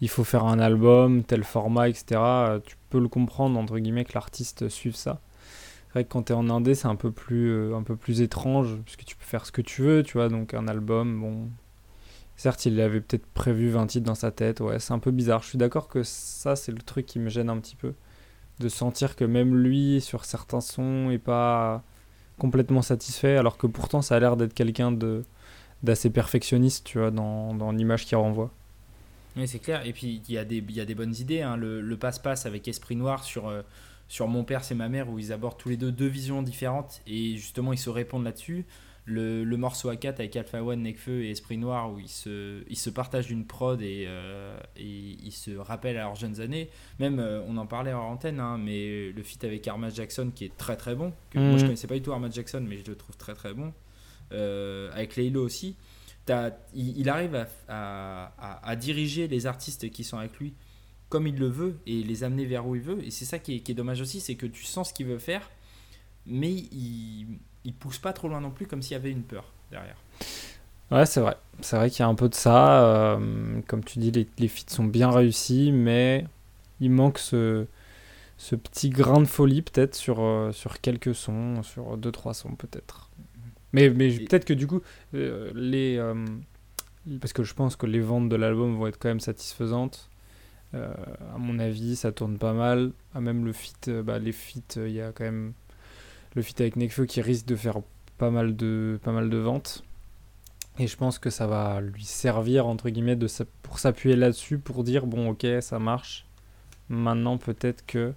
il 0.00 0.08
faut 0.08 0.24
faire 0.24 0.44
un 0.44 0.58
album, 0.60 1.24
tel 1.24 1.42
format, 1.44 1.88
etc., 1.88 2.04
euh, 2.14 2.60
tu 2.64 2.76
peux 2.90 3.00
le 3.00 3.08
comprendre, 3.08 3.58
entre 3.58 3.78
guillemets, 3.78 4.04
que 4.04 4.12
l'artiste 4.14 4.68
suive 4.68 4.94
ça. 4.94 5.20
C'est 5.88 5.92
vrai 5.94 6.04
que 6.04 6.10
quand 6.10 6.24
tu 6.24 6.32
es 6.32 6.36
en 6.36 6.50
indé, 6.50 6.74
c'est 6.74 6.86
un, 6.86 6.96
peu 6.96 7.10
plus, 7.10 7.74
un 7.74 7.82
peu 7.82 7.96
plus 7.96 8.20
étrange, 8.20 8.76
puisque 8.84 9.04
tu 9.04 9.16
peux 9.16 9.24
faire 9.24 9.46
ce 9.46 9.52
que 9.52 9.62
tu 9.62 9.82
veux, 9.82 10.02
tu 10.02 10.18
vois, 10.18 10.28
donc 10.28 10.54
un 10.54 10.68
album, 10.68 11.20
bon. 11.20 11.48
Certes, 12.36 12.66
il 12.66 12.80
avait 12.80 13.00
peut-être 13.00 13.26
prévu 13.26 13.68
20 13.70 13.86
titres 13.88 14.06
dans 14.06 14.14
sa 14.14 14.30
tête, 14.30 14.60
ouais, 14.60 14.78
c'est 14.78 14.92
un 14.92 15.00
peu 15.00 15.10
bizarre. 15.10 15.42
Je 15.42 15.48
suis 15.48 15.58
d'accord 15.58 15.88
que 15.88 16.04
ça, 16.04 16.54
c'est 16.54 16.70
le 16.70 16.78
truc 16.78 17.04
qui 17.06 17.18
me 17.18 17.28
gêne 17.30 17.50
un 17.50 17.58
petit 17.58 17.74
peu. 17.74 17.94
De 18.60 18.68
sentir 18.68 19.16
que 19.16 19.24
même 19.24 19.56
lui, 19.56 20.00
sur 20.00 20.24
certains 20.24 20.60
sons, 20.60 21.10
est 21.10 21.18
pas 21.18 21.82
complètement 22.38 22.82
satisfait, 22.82 23.36
alors 23.36 23.56
que 23.56 23.66
pourtant 23.66 24.02
ça 24.02 24.16
a 24.16 24.20
l'air 24.20 24.36
d'être 24.36 24.54
quelqu'un 24.54 24.92
de 24.92 25.24
d'assez 25.84 26.10
perfectionniste, 26.10 26.84
tu 26.84 26.98
vois, 26.98 27.12
dans, 27.12 27.54
dans 27.54 27.70
l'image 27.70 28.04
qu'il 28.04 28.16
renvoie. 28.16 28.50
Oui, 29.36 29.46
c'est 29.46 29.60
clair. 29.60 29.86
Et 29.86 29.92
puis, 29.92 30.20
il 30.28 30.34
y, 30.34 30.38
a 30.38 30.44
des, 30.44 30.64
y 30.70 30.80
a 30.80 30.84
des 30.84 30.96
bonnes 30.96 31.14
idées. 31.14 31.42
Hein. 31.42 31.56
Le 31.56 31.96
passe-passe 31.96 32.46
avec 32.46 32.66
Esprit 32.66 32.96
Noir 32.96 33.22
sur, 33.22 33.46
euh, 33.46 33.62
sur 34.08 34.26
Mon 34.26 34.42
Père, 34.42 34.64
c'est 34.64 34.74
ma 34.74 34.88
mère, 34.88 35.08
où 35.08 35.20
ils 35.20 35.32
abordent 35.32 35.56
tous 35.56 35.68
les 35.68 35.76
deux 35.76 35.92
deux 35.92 36.08
visions 36.08 36.42
différentes. 36.42 37.00
Et 37.06 37.36
justement, 37.36 37.72
ils 37.72 37.78
se 37.78 37.90
répondent 37.90 38.24
là-dessus 38.24 38.66
le, 39.08 39.42
le, 39.42 39.56
morceau 39.56 39.90
A4 39.90 40.14
avec 40.14 40.36
Alpha 40.36 40.62
One, 40.62 40.82
Nekfeu 40.82 41.24
et 41.24 41.30
Esprit 41.30 41.56
Noir 41.56 41.90
où 41.92 41.98
ils 41.98 42.08
se, 42.08 42.62
ils 42.68 42.76
se 42.76 42.90
partagent 42.90 43.30
une 43.30 43.46
prod 43.46 43.80
et, 43.80 44.04
euh, 44.06 44.58
et, 44.76 44.84
ils 44.84 45.32
se 45.32 45.56
rappellent 45.56 45.96
à 45.96 46.02
leurs 46.02 46.14
jeunes 46.14 46.40
années. 46.40 46.68
Même, 46.98 47.18
euh, 47.18 47.42
on 47.48 47.56
en 47.56 47.66
parlait 47.66 47.92
en 47.92 48.02
antenne, 48.02 48.38
hein, 48.38 48.58
mais 48.58 49.10
le 49.10 49.22
feat 49.22 49.42
avec 49.44 49.66
Armand 49.66 49.90
Jackson 49.90 50.30
qui 50.34 50.44
est 50.44 50.56
très 50.56 50.76
très 50.76 50.94
bon. 50.94 51.12
Que 51.30 51.38
Moi 51.38 51.56
je 51.56 51.64
connaissais 51.64 51.86
pas 51.86 51.94
du 51.94 52.02
tout 52.02 52.12
Armand 52.12 52.30
Jackson, 52.30 52.64
mais 52.68 52.78
je 52.78 52.84
le 52.84 52.96
trouve 52.96 53.16
très 53.16 53.34
très 53.34 53.54
bon. 53.54 53.72
Euh, 54.32 54.90
avec 54.92 55.16
Laylo 55.16 55.44
aussi. 55.44 55.76
Il, 56.74 56.98
il, 56.98 57.08
arrive 57.08 57.34
à, 57.34 57.46
à, 58.36 58.68
à, 58.68 58.76
diriger 58.76 59.28
les 59.28 59.46
artistes 59.46 59.88
qui 59.90 60.04
sont 60.04 60.18
avec 60.18 60.38
lui 60.38 60.52
comme 61.08 61.26
il 61.26 61.36
le 61.38 61.46
veut 61.46 61.78
et 61.86 62.02
les 62.02 62.22
amener 62.22 62.44
vers 62.44 62.66
où 62.66 62.76
il 62.76 62.82
veut. 62.82 63.02
Et 63.02 63.10
c'est 63.10 63.24
ça 63.24 63.38
qui 63.38 63.56
est, 63.56 63.60
qui 63.60 63.72
est 63.72 63.74
dommage 63.74 64.02
aussi, 64.02 64.20
c'est 64.20 64.34
que 64.34 64.44
tu 64.44 64.64
sens 64.64 64.90
ce 64.90 64.94
qu'il 64.94 65.06
veut 65.06 65.18
faire, 65.18 65.50
mais 66.26 66.52
il 66.52 67.38
il 67.64 67.74
pousse 67.74 67.98
pas 67.98 68.12
trop 68.12 68.28
loin 68.28 68.40
non 68.40 68.50
plus, 68.50 68.66
comme 68.66 68.82
s'il 68.82 68.92
y 68.92 68.96
avait 68.96 69.10
une 69.10 69.22
peur 69.22 69.44
derrière. 69.70 69.96
Ouais, 70.90 71.04
c'est 71.06 71.20
vrai. 71.20 71.36
C'est 71.60 71.76
vrai 71.76 71.90
qu'il 71.90 72.00
y 72.00 72.02
a 72.02 72.08
un 72.08 72.14
peu 72.14 72.28
de 72.28 72.34
ça. 72.34 72.82
Euh, 72.84 73.60
comme 73.66 73.84
tu 73.84 73.98
dis, 73.98 74.10
les, 74.10 74.26
les 74.38 74.48
feats 74.48 74.70
sont 74.72 74.84
bien 74.84 75.10
réussis, 75.10 75.70
mais 75.72 76.24
il 76.80 76.90
manque 76.90 77.18
ce, 77.18 77.66
ce 78.38 78.56
petit 78.56 78.88
grain 78.88 79.20
de 79.20 79.26
folie 79.26 79.62
peut-être 79.62 79.94
sur, 79.94 80.20
euh, 80.20 80.52
sur 80.52 80.80
quelques 80.80 81.14
sons, 81.14 81.62
sur 81.62 81.96
deux 81.96 82.12
trois 82.12 82.32
sons 82.34 82.54
peut-être. 82.54 83.10
Mais, 83.72 83.90
mais 83.90 84.10
peut-être 84.10 84.46
que 84.46 84.54
du 84.54 84.66
coup, 84.66 84.80
euh, 85.14 85.50
les, 85.54 86.00
parce 87.20 87.34
que 87.34 87.42
je 87.44 87.52
pense 87.52 87.76
que 87.76 87.84
les 87.84 88.00
ventes 88.00 88.30
de 88.30 88.36
l'album 88.36 88.76
vont 88.76 88.86
être 88.86 88.98
quand 88.98 89.08
même 89.08 89.20
satisfaisantes. 89.20 90.08
à 90.72 91.36
mon 91.36 91.58
avis, 91.58 91.96
ça 91.96 92.12
tourne 92.12 92.38
pas 92.38 92.54
mal. 92.54 92.92
Ah, 93.14 93.20
même 93.20 93.44
le 93.44 93.52
feat, 93.52 93.90
bah, 93.90 94.18
les 94.18 94.32
feats, 94.32 94.76
il 94.76 94.92
y 94.92 95.02
a 95.02 95.12
quand 95.12 95.24
même 95.24 95.52
le 96.34 96.42
fit 96.42 96.54
avec 96.60 96.76
Nekfeu 96.76 97.06
qui 97.06 97.20
risque 97.20 97.46
de 97.46 97.56
faire 97.56 97.80
pas 98.18 98.30
mal 98.30 98.56
de, 98.56 98.98
pas 99.02 99.12
mal 99.12 99.30
de 99.30 99.36
ventes. 99.36 99.84
Et 100.78 100.86
je 100.86 100.96
pense 100.96 101.18
que 101.18 101.30
ça 101.30 101.46
va 101.46 101.80
lui 101.80 102.04
servir, 102.04 102.66
entre 102.66 102.88
guillemets, 102.88 103.16
de, 103.16 103.26
pour 103.62 103.78
s'appuyer 103.78 104.14
là-dessus, 104.14 104.58
pour 104.58 104.84
dire, 104.84 105.06
bon, 105.06 105.30
ok, 105.30 105.46
ça 105.60 105.78
marche. 105.78 106.26
Maintenant, 106.88 107.36
peut-être 107.36 107.84
que 107.84 108.14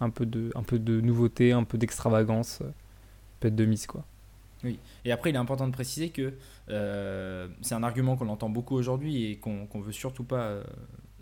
un 0.00 0.10
peu 0.10 0.26
de, 0.26 0.50
un 0.54 0.62
peu 0.62 0.78
de 0.78 1.00
nouveauté, 1.00 1.52
un 1.52 1.64
peu 1.64 1.78
d'extravagance 1.78 2.60
euh, 2.62 2.70
peut 3.40 3.48
être 3.48 3.56
de 3.56 3.64
mise, 3.64 3.86
quoi. 3.86 4.04
Oui, 4.64 4.78
et 5.04 5.10
après, 5.10 5.30
il 5.30 5.34
est 5.34 5.38
important 5.38 5.66
de 5.66 5.72
préciser 5.72 6.10
que 6.10 6.34
euh, 6.68 7.48
c'est 7.62 7.74
un 7.74 7.82
argument 7.82 8.16
qu'on 8.16 8.28
entend 8.28 8.48
beaucoup 8.48 8.76
aujourd'hui 8.76 9.26
et 9.26 9.36
qu'on 9.36 9.66
ne 9.74 9.82
veut 9.82 9.92
surtout 9.92 10.22
pas 10.22 10.42
euh, 10.42 10.64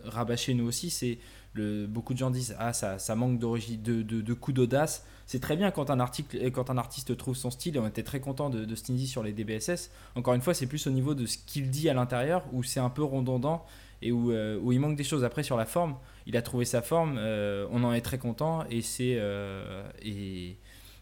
rabâcher 0.04 0.52
nous 0.54 0.66
aussi, 0.66 0.90
c'est 0.90 1.18
beaucoup 1.54 2.14
de 2.14 2.19
gens 2.19 2.30
disent 2.30 2.54
ah 2.59 2.73
ça, 2.73 2.99
ça 2.99 3.14
manque 3.14 3.38
de, 3.38 4.02
de, 4.02 4.02
de 4.02 4.35
coups 4.35 4.54
d'audace. 4.54 5.04
C'est 5.26 5.40
très 5.40 5.57
bien 5.57 5.71
quand 5.71 5.90
un, 5.90 6.00
article, 6.00 6.50
quand 6.50 6.71
un 6.71 6.78
artiste 6.78 7.16
trouve 7.16 7.37
son 7.37 7.50
style 7.50 7.78
on 7.78 7.87
était 7.87 8.02
très 8.02 8.19
content 8.19 8.50
de, 8.50 8.64
de 8.64 8.75
sur 8.75 9.23
les 9.23 9.33
DBSS. 9.33 9.90
Encore 10.16 10.35
une 10.35 10.40
fois, 10.40 10.54
c'est 10.54 10.66
plus 10.66 10.87
au 10.87 10.90
niveau 10.90 11.14
de 11.14 11.26
ce 11.26 11.38
qu'il 11.38 11.71
dit 11.71 11.88
à 11.88 11.95
l'intérieur 11.95 12.42
où 12.52 12.62
c'est 12.62 12.80
un 12.80 12.90
peu 12.90 13.04
redondant 13.04 13.64
et 14.02 14.12
où, 14.12 14.33
euh, 14.33 14.59
où, 14.61 14.73
il 14.73 14.80
manque 14.80 14.97
des 14.97 15.04
choses. 15.04 15.25
Après, 15.25 15.42
sur 15.42 15.57
la 15.57 15.66
forme, 15.66 15.97
il 16.26 16.37
a 16.37 16.42
trouvé 16.42 16.64
sa 16.64 16.83
forme, 16.83 17.16
euh, 17.19 17.66
on 17.71 17.85
en 17.85 17.92
est 17.92 18.00
très 18.00 18.19
content 18.19 18.64
et 18.71 18.83
c'est. 18.83 19.16
Euh, 19.19 19.88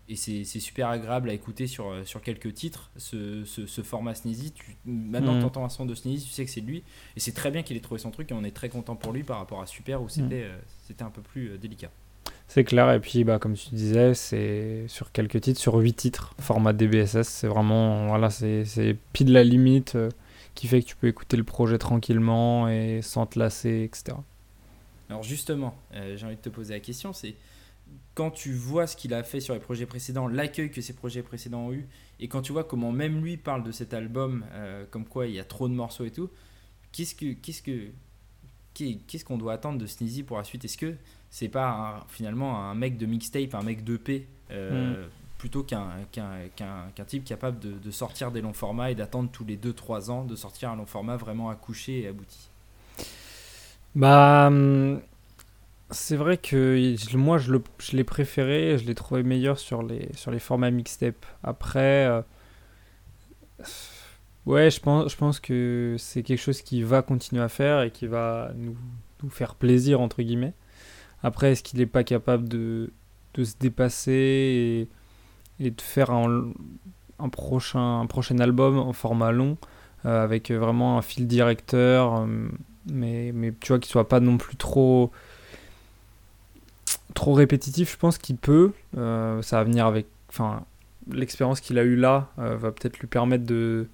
et 0.08 0.16
c'est 0.16 0.44
super 0.44 0.88
agréable 0.88 1.28
à 1.28 1.34
écouter 1.34 1.66
sur, 1.66 1.90
euh, 1.90 2.04
sur 2.04 2.22
quelques 2.22 2.54
titres. 2.54 2.90
Ce, 2.96 3.44
ce, 3.44 3.82
format 3.82 4.14
Sneezy, 4.14 4.52
tu, 4.52 4.76
maintenant 4.86 5.34
que 5.34 5.40
tu 5.40 5.44
entends 5.44 5.64
un 5.66 5.68
son 5.68 5.84
de 5.84 5.94
Sneezy, 5.94 6.24
tu 6.24 6.32
sais 6.32 6.44
que 6.46 6.50
c'est 6.50 6.62
lui. 6.62 6.82
Et 7.16 7.20
c'est 7.20 7.32
très 7.32 7.50
bien 7.50 7.62
qu'il 7.62 7.76
ait 7.76 7.80
trouvé 7.80 8.00
son 8.00 8.10
truc 8.10 8.30
et 8.30 8.34
on 8.34 8.42
est 8.42 8.56
très 8.56 8.70
content 8.70 8.96
pour 8.96 9.12
lui 9.12 9.22
par 9.22 9.38
rapport 9.38 9.60
à 9.60 9.66
Super 9.66 10.02
où 10.02 10.08
c'était 10.08 10.44
mm. 10.44 10.60
c'était 10.86 11.02
un 11.02 11.10
peu 11.10 11.20
plus 11.20 11.50
euh, 11.50 11.58
délicat. 11.58 11.90
C'est 12.46 12.64
clair, 12.64 12.90
et 12.90 13.00
puis 13.00 13.24
bah, 13.24 13.38
comme 13.38 13.52
tu 13.52 13.74
disais, 13.74 14.14
c'est 14.14 14.86
sur 14.88 15.12
quelques 15.12 15.42
titres, 15.42 15.60
sur 15.60 15.74
8 15.74 15.92
titres, 15.92 16.34
format 16.38 16.72
DBSS, 16.72 17.24
c'est 17.24 17.46
vraiment, 17.46 18.06
voilà, 18.06 18.30
c'est 18.30 18.96
pile 19.12 19.32
la 19.32 19.44
limite 19.44 19.96
euh, 19.96 20.08
qui 20.54 20.66
fait 20.66 20.80
que 20.80 20.86
tu 20.86 20.96
peux 20.96 21.08
écouter 21.08 21.36
le 21.36 21.44
projet 21.44 21.76
tranquillement 21.76 22.66
et 22.70 23.02
sans 23.02 23.26
te 23.26 23.38
lasser, 23.38 23.82
etc. 23.82 24.16
Alors 25.10 25.22
justement, 25.22 25.74
j'ai 25.92 26.24
envie 26.24 26.36
de 26.36 26.40
te 26.40 26.48
poser 26.48 26.74
la 26.74 26.80
question, 26.80 27.12
c'est 27.12 27.34
quand 28.14 28.30
tu 28.30 28.52
vois 28.52 28.86
ce 28.86 28.96
qu'il 28.96 29.14
a 29.14 29.22
fait 29.22 29.40
sur 29.40 29.54
les 29.54 29.60
projets 29.60 29.86
précédents, 29.86 30.26
l'accueil 30.26 30.70
que 30.70 30.80
ces 30.80 30.92
projets 30.92 31.22
précédents 31.22 31.66
ont 31.66 31.72
eu, 31.72 31.86
et 32.18 32.28
quand 32.28 32.42
tu 32.42 32.52
vois 32.52 32.64
comment 32.64 32.90
même 32.90 33.22
lui 33.22 33.36
parle 33.36 33.62
de 33.62 33.70
cet 33.70 33.94
album, 33.94 34.44
euh, 34.52 34.84
comme 34.90 35.04
quoi 35.04 35.26
il 35.26 35.34
y 35.34 35.38
a 35.38 35.44
trop 35.44 35.68
de 35.68 35.74
morceaux 35.74 36.04
et 36.04 36.10
tout, 36.10 36.28
qu'est-ce 36.92 37.14
que 37.14 37.32
qu'est-ce 37.34 37.62
que 37.62 37.90
qu'est-ce 38.74 39.24
qu'on 39.24 39.38
doit 39.38 39.52
attendre 39.52 39.78
de 39.78 39.86
Sneezy 39.86 40.22
pour 40.22 40.36
la 40.36 40.44
suite? 40.44 40.64
Est-ce 40.64 40.78
que 40.78 40.94
c'est 41.30 41.48
pas 41.48 42.06
finalement 42.08 42.58
un 42.58 42.74
mec 42.74 42.96
de 42.96 43.06
mixtape, 43.06 43.54
un 43.54 43.62
mec 43.62 43.84
d'EP 43.84 44.26
euh, 44.50 45.04
mm. 45.04 45.10
plutôt 45.38 45.62
qu'un 45.62 45.90
qu'un 46.10 47.04
type 47.06 47.24
capable 47.24 47.58
de, 47.60 47.72
de, 47.72 47.90
sortir 47.90 48.32
des 48.32 48.40
longs 48.40 48.52
formats 48.52 48.90
et 48.90 48.94
d'attendre 48.94 49.30
tous 49.30 49.44
les 49.44 49.56
2-3 49.56 50.10
ans 50.10 50.24
de 50.24 50.36
sortir 50.36 50.70
un 50.70 50.76
long 50.76 50.86
format 50.86 51.16
vraiment 51.16 51.50
accouché 51.50 52.00
et 52.00 52.08
abouti? 52.08 52.48
Bah, 53.94 54.46
hum, 54.48 55.00
c'est 55.90 56.16
vrai 56.16 56.36
que 56.36 56.94
moi 57.16 57.38
je 57.38 57.52
l'ai 57.92 58.04
préféré, 58.04 58.76
je 58.78 58.84
l'ai 58.86 58.94
trouvé 58.94 59.22
meilleur 59.22 59.58
sur 59.58 59.82
les, 59.82 60.10
sur 60.14 60.30
les 60.30 60.38
formats 60.38 60.70
mixtape. 60.70 61.24
Après, 61.42 62.06
euh, 62.06 62.22
ouais, 64.46 64.70
je 64.70 64.80
pense, 64.80 65.10
je 65.10 65.16
pense 65.16 65.40
que 65.40 65.96
c'est 65.98 66.22
quelque 66.22 66.40
chose 66.40 66.62
qui 66.62 66.82
va 66.82 67.02
continuer 67.02 67.42
à 67.42 67.48
faire 67.48 67.82
et 67.82 67.90
qui 67.90 68.06
va 68.06 68.52
nous, 68.56 68.76
nous 69.22 69.30
faire 69.30 69.54
plaisir, 69.54 70.00
entre 70.00 70.22
guillemets. 70.22 70.54
Après, 71.22 71.52
est-ce 71.52 71.62
qu'il 71.62 71.78
n'est 71.78 71.86
pas 71.86 72.04
capable 72.04 72.48
de, 72.48 72.92
de, 73.34 73.44
se 73.44 73.54
dépasser 73.58 74.88
et, 75.58 75.64
et 75.66 75.70
de 75.70 75.80
faire 75.80 76.10
un, 76.10 76.52
un, 77.18 77.28
prochain, 77.30 78.00
un 78.00 78.06
prochain 78.06 78.38
album 78.38 78.78
en 78.78 78.92
format 78.92 79.32
long 79.32 79.56
euh, 80.06 80.22
avec 80.22 80.50
vraiment 80.50 80.98
un 80.98 81.02
fil 81.02 81.26
directeur, 81.26 82.20
euh, 82.20 82.26
mais, 82.90 83.32
mais 83.34 83.52
tu 83.58 83.68
vois, 83.68 83.78
qu'il 83.78 83.90
soit 83.90 84.08
pas 84.08 84.20
non 84.20 84.36
plus 84.36 84.56
trop 84.56 85.10
trop 87.18 87.32
répétitif, 87.32 87.94
je 87.94 87.96
pense 87.96 88.16
qu'il 88.16 88.36
peut. 88.36 88.70
Euh, 88.96 89.42
ça 89.42 89.56
va 89.56 89.64
venir 89.64 89.86
avec. 89.86 90.06
Enfin, 90.28 90.64
l'expérience 91.10 91.60
qu'il 91.60 91.76
a 91.78 91.82
eue 91.82 91.96
là 91.96 92.30
euh, 92.38 92.56
va 92.56 92.70
peut-être 92.70 93.00
lui 93.00 93.08
permettre 93.08 93.44
de, 93.44 93.88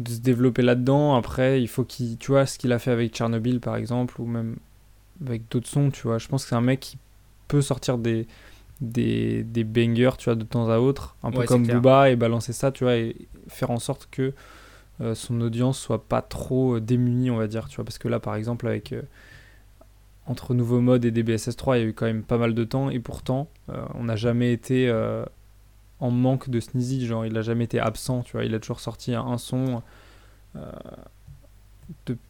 de 0.00 0.10
se 0.10 0.18
développer 0.18 0.62
là-dedans. 0.62 1.14
Après, 1.14 1.62
il 1.62 1.68
faut 1.68 1.84
qu'il. 1.84 2.18
Tu 2.18 2.32
vois, 2.32 2.44
ce 2.44 2.58
qu'il 2.58 2.72
a 2.72 2.80
fait 2.80 2.90
avec 2.90 3.14
Tchernobyl, 3.14 3.60
par 3.60 3.76
exemple, 3.76 4.20
ou 4.20 4.26
même 4.26 4.56
avec 5.24 5.48
d'autres 5.50 5.68
sons, 5.68 5.92
tu 5.92 6.02
vois. 6.02 6.18
Je 6.18 6.26
pense 6.26 6.42
que 6.42 6.48
c'est 6.48 6.56
un 6.56 6.60
mec 6.60 6.80
qui 6.80 6.98
peut 7.46 7.62
sortir 7.62 7.96
des, 7.96 8.26
des, 8.80 9.44
des 9.44 9.62
bangers, 9.62 10.16
tu 10.18 10.24
vois, 10.24 10.34
de 10.34 10.42
temps 10.42 10.68
à 10.68 10.78
autre, 10.78 11.14
un 11.22 11.30
peu 11.30 11.44
comme 11.44 11.64
Booba, 11.64 12.10
et 12.10 12.16
balancer 12.16 12.52
ça, 12.52 12.72
tu 12.72 12.82
vois, 12.82 12.96
et 12.96 13.14
faire 13.46 13.70
en 13.70 13.78
sorte 13.78 14.08
que 14.10 14.32
euh, 15.00 15.14
son 15.14 15.40
audience 15.40 15.78
soit 15.78 16.02
pas 16.02 16.22
trop 16.22 16.80
démunie, 16.80 17.30
on 17.30 17.36
va 17.36 17.46
dire, 17.46 17.68
tu 17.68 17.76
vois. 17.76 17.84
Parce 17.84 17.98
que 17.98 18.08
là, 18.08 18.18
par 18.18 18.34
exemple, 18.34 18.66
avec 18.66 18.92
entre 20.26 20.54
Nouveau 20.54 20.80
Mode 20.80 21.04
et 21.04 21.10
DBSS 21.10 21.56
3, 21.56 21.78
il 21.78 21.80
y 21.80 21.84
a 21.84 21.88
eu 21.88 21.92
quand 21.92 22.06
même 22.06 22.22
pas 22.22 22.38
mal 22.38 22.54
de 22.54 22.64
temps 22.64 22.90
et 22.90 22.98
pourtant, 22.98 23.48
euh, 23.70 23.84
on 23.94 24.04
n'a 24.04 24.16
jamais 24.16 24.52
été 24.52 24.88
euh, 24.88 25.24
en 26.00 26.10
manque 26.10 26.50
de 26.50 26.60
Sneezy. 26.60 27.06
Genre, 27.06 27.24
il 27.24 27.32
n'a 27.32 27.42
jamais 27.42 27.64
été 27.64 27.78
absent, 27.78 28.22
tu 28.22 28.32
vois. 28.32 28.44
Il 28.44 28.54
a 28.54 28.58
toujours 28.58 28.80
sorti 28.80 29.14
un, 29.14 29.38
son. 29.38 29.82
Euh, 30.56 30.72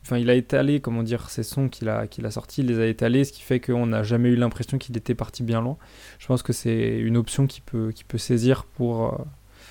enfin, 0.02 0.18
il 0.18 0.28
a 0.28 0.34
étalé, 0.34 0.80
comment 0.80 1.02
dire, 1.02 1.30
ses 1.30 1.42
sons 1.42 1.68
qu'il 1.68 1.88
a, 1.88 2.06
qu'il 2.06 2.26
a 2.26 2.30
sortis, 2.30 2.60
il 2.60 2.66
les 2.66 2.80
a 2.80 2.86
étalés, 2.86 3.24
ce 3.24 3.32
qui 3.32 3.42
fait 3.42 3.60
qu'on 3.60 3.86
n'a 3.86 4.02
jamais 4.02 4.28
eu 4.28 4.36
l'impression 4.36 4.76
qu'il 4.76 4.96
était 4.96 5.14
parti 5.14 5.42
bien 5.42 5.62
loin. 5.62 5.78
Je 6.18 6.26
pense 6.26 6.42
que 6.42 6.52
c'est 6.52 6.98
une 6.98 7.16
option 7.16 7.46
qui 7.46 7.62
peut, 7.62 7.92
qui 7.94 8.04
peut 8.04 8.18
saisir 8.18 8.64
pour, 8.64 9.24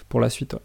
pour 0.10 0.20
la 0.20 0.30
suite. 0.32 0.56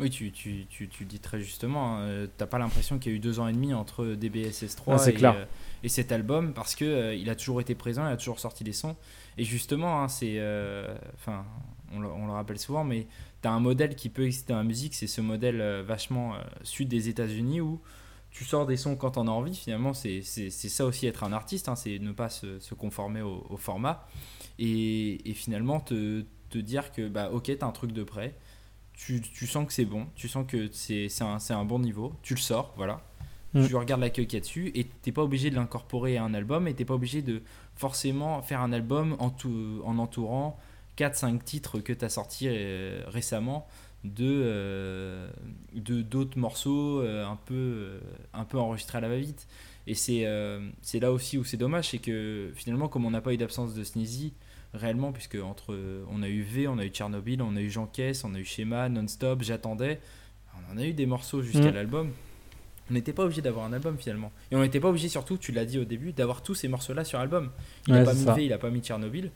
Oui, 0.00 0.10
tu, 0.10 0.32
tu, 0.32 0.66
tu, 0.68 0.88
tu, 0.88 1.04
dis 1.04 1.20
très 1.20 1.38
justement, 1.38 1.98
hein, 1.98 2.26
t'as 2.36 2.46
pas 2.46 2.58
l'impression 2.58 2.98
qu'il 2.98 3.12
y 3.12 3.14
a 3.14 3.16
eu 3.16 3.20
deux 3.20 3.38
ans 3.38 3.46
et 3.46 3.52
demi 3.52 3.72
entre 3.74 4.04
DBSS 4.04 4.74
3 4.74 5.00
ah, 5.00 5.08
et, 5.08 5.14
clair 5.14 5.46
et 5.84 5.88
cet 5.88 6.12
album 6.12 6.54
parce 6.54 6.74
que 6.74 6.84
euh, 6.84 7.14
il 7.14 7.28
a 7.30 7.36
toujours 7.36 7.60
été 7.60 7.74
présent, 7.74 8.08
il 8.08 8.12
a 8.12 8.16
toujours 8.16 8.40
sorti 8.40 8.64
des 8.64 8.72
sons. 8.72 8.96
Et 9.36 9.44
justement, 9.44 10.02
hein, 10.02 10.08
c'est, 10.08 10.36
euh, 10.38 10.96
enfin, 11.14 11.44
on, 11.92 12.00
le 12.00 12.32
rappelle 12.32 12.58
souvent, 12.58 12.84
mais 12.84 13.06
tu 13.42 13.48
as 13.48 13.52
un 13.52 13.60
modèle 13.60 13.94
qui 13.94 14.08
peut 14.08 14.24
exister 14.24 14.54
dans 14.54 14.58
la 14.58 14.64
musique, 14.64 14.94
c'est 14.94 15.06
ce 15.06 15.20
modèle 15.20 15.60
euh, 15.60 15.82
vachement 15.86 16.32
sud 16.62 16.88
des 16.88 17.10
États-Unis 17.10 17.60
où 17.60 17.80
tu 18.30 18.44
sors 18.44 18.66
des 18.66 18.78
sons 18.78 18.96
quand 18.96 19.12
t'en 19.12 19.28
as 19.28 19.30
envie. 19.30 19.54
Finalement, 19.54 19.92
c'est 19.92 20.22
ça 20.22 20.86
aussi 20.86 21.06
être 21.06 21.22
un 21.22 21.32
artiste, 21.32 21.68
hein, 21.68 21.76
c'est 21.76 21.98
ne 21.98 22.12
pas 22.12 22.30
se, 22.30 22.58
se 22.58 22.74
conformer 22.74 23.20
au, 23.20 23.56
format 23.58 24.08
et, 24.58 25.30
et, 25.30 25.34
finalement 25.34 25.80
te, 25.80 26.24
te, 26.48 26.58
dire 26.58 26.92
que 26.92 27.08
bah 27.08 27.30
ok, 27.30 27.52
t'as 27.58 27.66
un 27.66 27.72
truc 27.72 27.92
de 27.92 28.02
prêt. 28.02 28.34
Tu, 28.96 29.20
tu 29.20 29.46
sens 29.46 29.66
que 29.66 29.72
c'est 29.72 29.84
bon, 29.84 30.06
tu 30.14 30.28
sens 30.28 30.46
que 30.46 30.70
c'est 30.72 31.08
un, 31.22 31.38
un 31.50 31.64
bon 31.64 31.80
niveau, 31.80 32.14
tu 32.22 32.34
le 32.34 32.40
sors, 32.40 32.72
voilà 32.76 33.02
Mm. 33.54 33.68
Tu 33.68 33.76
regardes 33.76 34.00
l'accueil 34.00 34.26
qu'il 34.26 34.36
y 34.36 34.38
a 34.38 34.40
dessus 34.40 34.72
et 34.74 34.84
t'es 34.84 35.12
pas 35.12 35.22
obligé 35.22 35.50
de 35.50 35.54
l'incorporer 35.54 36.16
à 36.16 36.24
un 36.24 36.34
album 36.34 36.66
et 36.66 36.74
t'es 36.74 36.84
pas 36.84 36.94
obligé 36.94 37.22
de 37.22 37.40
forcément 37.76 38.42
faire 38.42 38.60
un 38.60 38.72
album 38.72 39.16
en, 39.20 39.30
tout, 39.30 39.80
en 39.84 39.98
entourant 39.98 40.58
4-5 40.98 41.42
titres 41.42 41.78
que 41.80 41.92
tu 41.92 42.04
as 42.04 42.08
sortis 42.08 42.48
euh, 42.48 43.02
récemment 43.06 43.66
euh, 44.20 45.30
de 45.72 46.02
d'autres 46.02 46.38
morceaux 46.38 47.00
euh, 47.00 47.24
un, 47.24 47.36
peu, 47.36 48.00
un 48.32 48.44
peu 48.44 48.58
enregistrés 48.58 48.98
à 48.98 49.00
la 49.00 49.08
va-vite. 49.08 49.46
Et 49.86 49.94
c'est 49.94 50.26
c'est 50.80 50.98
là 50.98 51.12
aussi 51.12 51.36
où 51.36 51.44
c'est 51.44 51.58
dommage, 51.58 51.90
c'est 51.90 51.98
que 51.98 52.50
finalement, 52.54 52.88
comme 52.88 53.04
on 53.04 53.10
n'a 53.10 53.20
pas 53.20 53.34
eu 53.34 53.36
d'absence 53.36 53.74
de 53.74 53.84
Sneezy, 53.84 54.32
réellement, 54.74 55.12
puisque 55.12 55.36
entre 55.36 55.78
on 56.10 56.22
a 56.22 56.28
eu 56.28 56.42
V, 56.42 56.68
on 56.68 56.78
a 56.78 56.84
eu 56.84 56.90
Tchernobyl, 56.90 57.40
on 57.40 57.56
a 57.56 57.60
eu 57.60 57.70
Jean 57.70 57.86
Caisse, 57.86 58.24
on 58.24 58.34
a 58.34 58.38
eu 58.38 58.44
Schéma, 58.44 58.88
Non-Stop, 58.88 59.42
J'attendais, 59.42 60.00
on 60.54 60.74
en 60.74 60.78
a 60.78 60.84
eu 60.84 60.92
des 60.92 61.06
morceaux 61.06 61.42
jusqu'à 61.42 61.70
mm. 61.70 61.74
l'album 61.74 62.10
on 62.90 62.94
n'était 62.94 63.12
pas 63.12 63.24
obligé 63.24 63.40
d'avoir 63.40 63.64
un 63.64 63.72
album 63.72 63.96
finalement. 63.98 64.32
Et 64.50 64.56
on 64.56 64.60
n'était 64.60 64.80
pas 64.80 64.88
obligé 64.88 65.08
surtout, 65.08 65.38
tu 65.38 65.52
l'as 65.52 65.64
dit 65.64 65.78
au 65.78 65.84
début, 65.84 66.12
d'avoir 66.12 66.42
tous 66.42 66.54
ces 66.54 66.68
morceaux-là 66.68 67.04
sur 67.04 67.18
album. 67.18 67.50
Il 67.86 67.94
n'a 67.94 68.04
pas 68.04 68.14
mis 68.14 68.24
V, 68.24 68.44
il 68.44 68.50
n'a 68.50 68.58
pas 68.58 68.70
mis 68.70 68.80
Tchernobyl. 68.80 69.30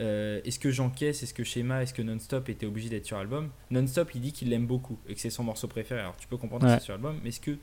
Euh, 0.00 0.40
est-ce 0.44 0.58
que 0.58 0.70
J'encaisse, 0.70 1.22
est-ce 1.22 1.34
que 1.34 1.42
Schéma, 1.44 1.82
est-ce 1.82 1.92
que 1.92 2.02
Non-Stop 2.02 2.48
était 2.48 2.66
obligé 2.66 2.88
d'être 2.88 3.06
sur 3.06 3.16
album? 3.16 3.50
Non-Stop, 3.70 4.10
il 4.14 4.20
dit 4.20 4.32
qu'il 4.32 4.48
l'aime 4.48 4.66
beaucoup 4.66 4.98
et 5.08 5.14
que 5.14 5.20
c'est 5.20 5.30
son 5.30 5.44
morceau 5.44 5.68
préféré. 5.68 6.00
Alors 6.00 6.16
tu 6.16 6.26
peux 6.26 6.36
comprendre 6.36 6.66
que 6.66 6.72
c'est 6.72 6.84
sur 6.84 6.94
album, 6.94 7.18
mais 7.22 7.30
est-ce 7.30 7.40
que 7.40 7.56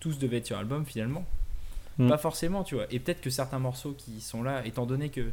tous 0.00 0.18
devaient 0.18 0.38
être 0.38 0.46
sur 0.46 0.58
album 0.58 0.84
finalement? 0.84 1.24
Mm. 1.98 2.08
Pas 2.08 2.18
forcément, 2.18 2.62
tu 2.62 2.74
vois. 2.74 2.86
Et 2.90 2.98
peut-être 2.98 3.20
que 3.20 3.30
certains 3.30 3.58
morceaux 3.58 3.92
qui 3.92 4.20
sont 4.20 4.42
là, 4.42 4.64
étant 4.66 4.84
donné 4.86 5.08
que 5.08 5.30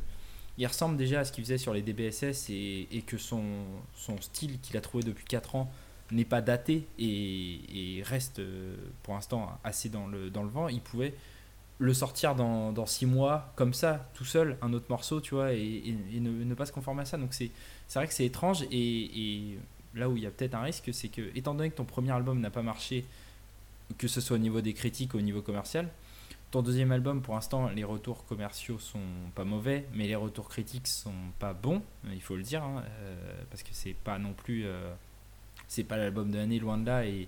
il 0.58 0.68
ressemble 0.68 0.98
déjà 0.98 1.22
à 1.22 1.26
ce 1.26 1.32
qu'il 1.32 1.44
faisait 1.44 1.58
sur 1.58 1.74
les 1.74 1.82
DBSS 1.82 2.50
et, 2.50 3.04
que 3.08 3.18
son, 3.18 3.44
style 4.22 4.60
qu'il 4.60 4.78
a 4.78 4.82
trouvé 4.82 5.04
depuis 5.04 5.26
4 5.26 5.56
ans 5.56 5.72
n'est 6.12 6.26
pas 6.26 6.42
daté 6.42 6.86
et, 7.00 8.04
reste 8.06 8.40
euh, 8.40 8.76
pour 9.02 9.16
l'instant 9.16 9.58
assez 9.64 9.90
dans 9.90 10.08
le, 10.08 10.30
vent, 10.30 10.68
il 10.68 10.82
pouvait 10.82 11.16
le 11.80 11.94
sortir 11.94 12.36
dans, 12.36 12.72
dans 12.72 12.86
six 12.86 13.08
mois 13.08 13.52
comme 13.56 13.74
ça, 13.74 14.10
tout 14.14 14.26
seul, 14.26 14.58
un 14.62 14.74
autre 14.74 14.86
morceau, 14.90 15.22
tu 15.22 15.34
vois, 15.34 15.54
et, 15.54 15.96
ne, 16.14 16.54
pas 16.54 16.68
se 16.68 16.72
conformer 16.72 17.02
à 17.02 17.06
ça. 17.06 17.18
Donc 17.18 17.34
c'est 17.34 17.50
vrai 17.96 18.08
que 18.08 18.14
c'est 18.14 18.26
étrange 18.26 18.64
et, 18.72 19.58
là 19.96 20.10
où 20.10 20.18
il 20.18 20.24
y 20.24 20.28
a 20.28 20.32
peut-être 20.32 20.56
un 20.56 20.62
risque, 20.62 20.90
c'est 20.94 21.08
que 21.08 21.22
étant 21.36 21.54
donné 21.54 21.70
que 21.70 21.76
ton 21.76 21.86
premier 21.86 22.12
album 22.12 22.40
n'a 22.40 22.50
pas 22.50 22.64
marché, 22.64 23.06
que 23.98 24.08
ce 24.08 24.22
soit 24.22 24.36
au 24.36 24.40
niveau 24.40 24.62
des 24.62 24.74
critiques 24.74 25.14
ou 25.14 25.18
au 25.18 25.22
niveau 25.22 25.42
commercial, 25.42 25.90
ton 26.54 26.62
deuxième 26.62 26.92
album, 26.92 27.24
pour 27.24 27.34
l'instant, 27.34 27.68
les 27.70 27.84
retours 27.84 28.26
commerciaux 28.26 28.78
sont 28.78 29.00
pas 29.34 29.44
mauvais, 29.44 29.88
mais 29.96 30.06
les 30.06 30.16
retours 30.16 30.48
critiques 30.48 30.86
sont 30.88 31.12
pas 31.40 31.52
bons, 31.52 31.82
il 32.12 32.22
faut 32.22 32.36
le 32.36 32.44
dire, 32.44 32.64
hein, 32.64 32.84
euh, 33.02 33.42
parce 33.50 33.64
que 33.64 33.70
c'est 33.72 33.96
pas 33.96 34.20
non 34.20 34.34
plus... 34.34 34.66
Euh, 34.68 34.94
c'est 35.68 35.84
pas 35.84 35.98
l'album 35.98 36.30
de 36.30 36.38
l'année, 36.38 36.60
loin 36.60 36.78
de 36.78 36.86
là. 36.86 37.08
Et, 37.08 37.28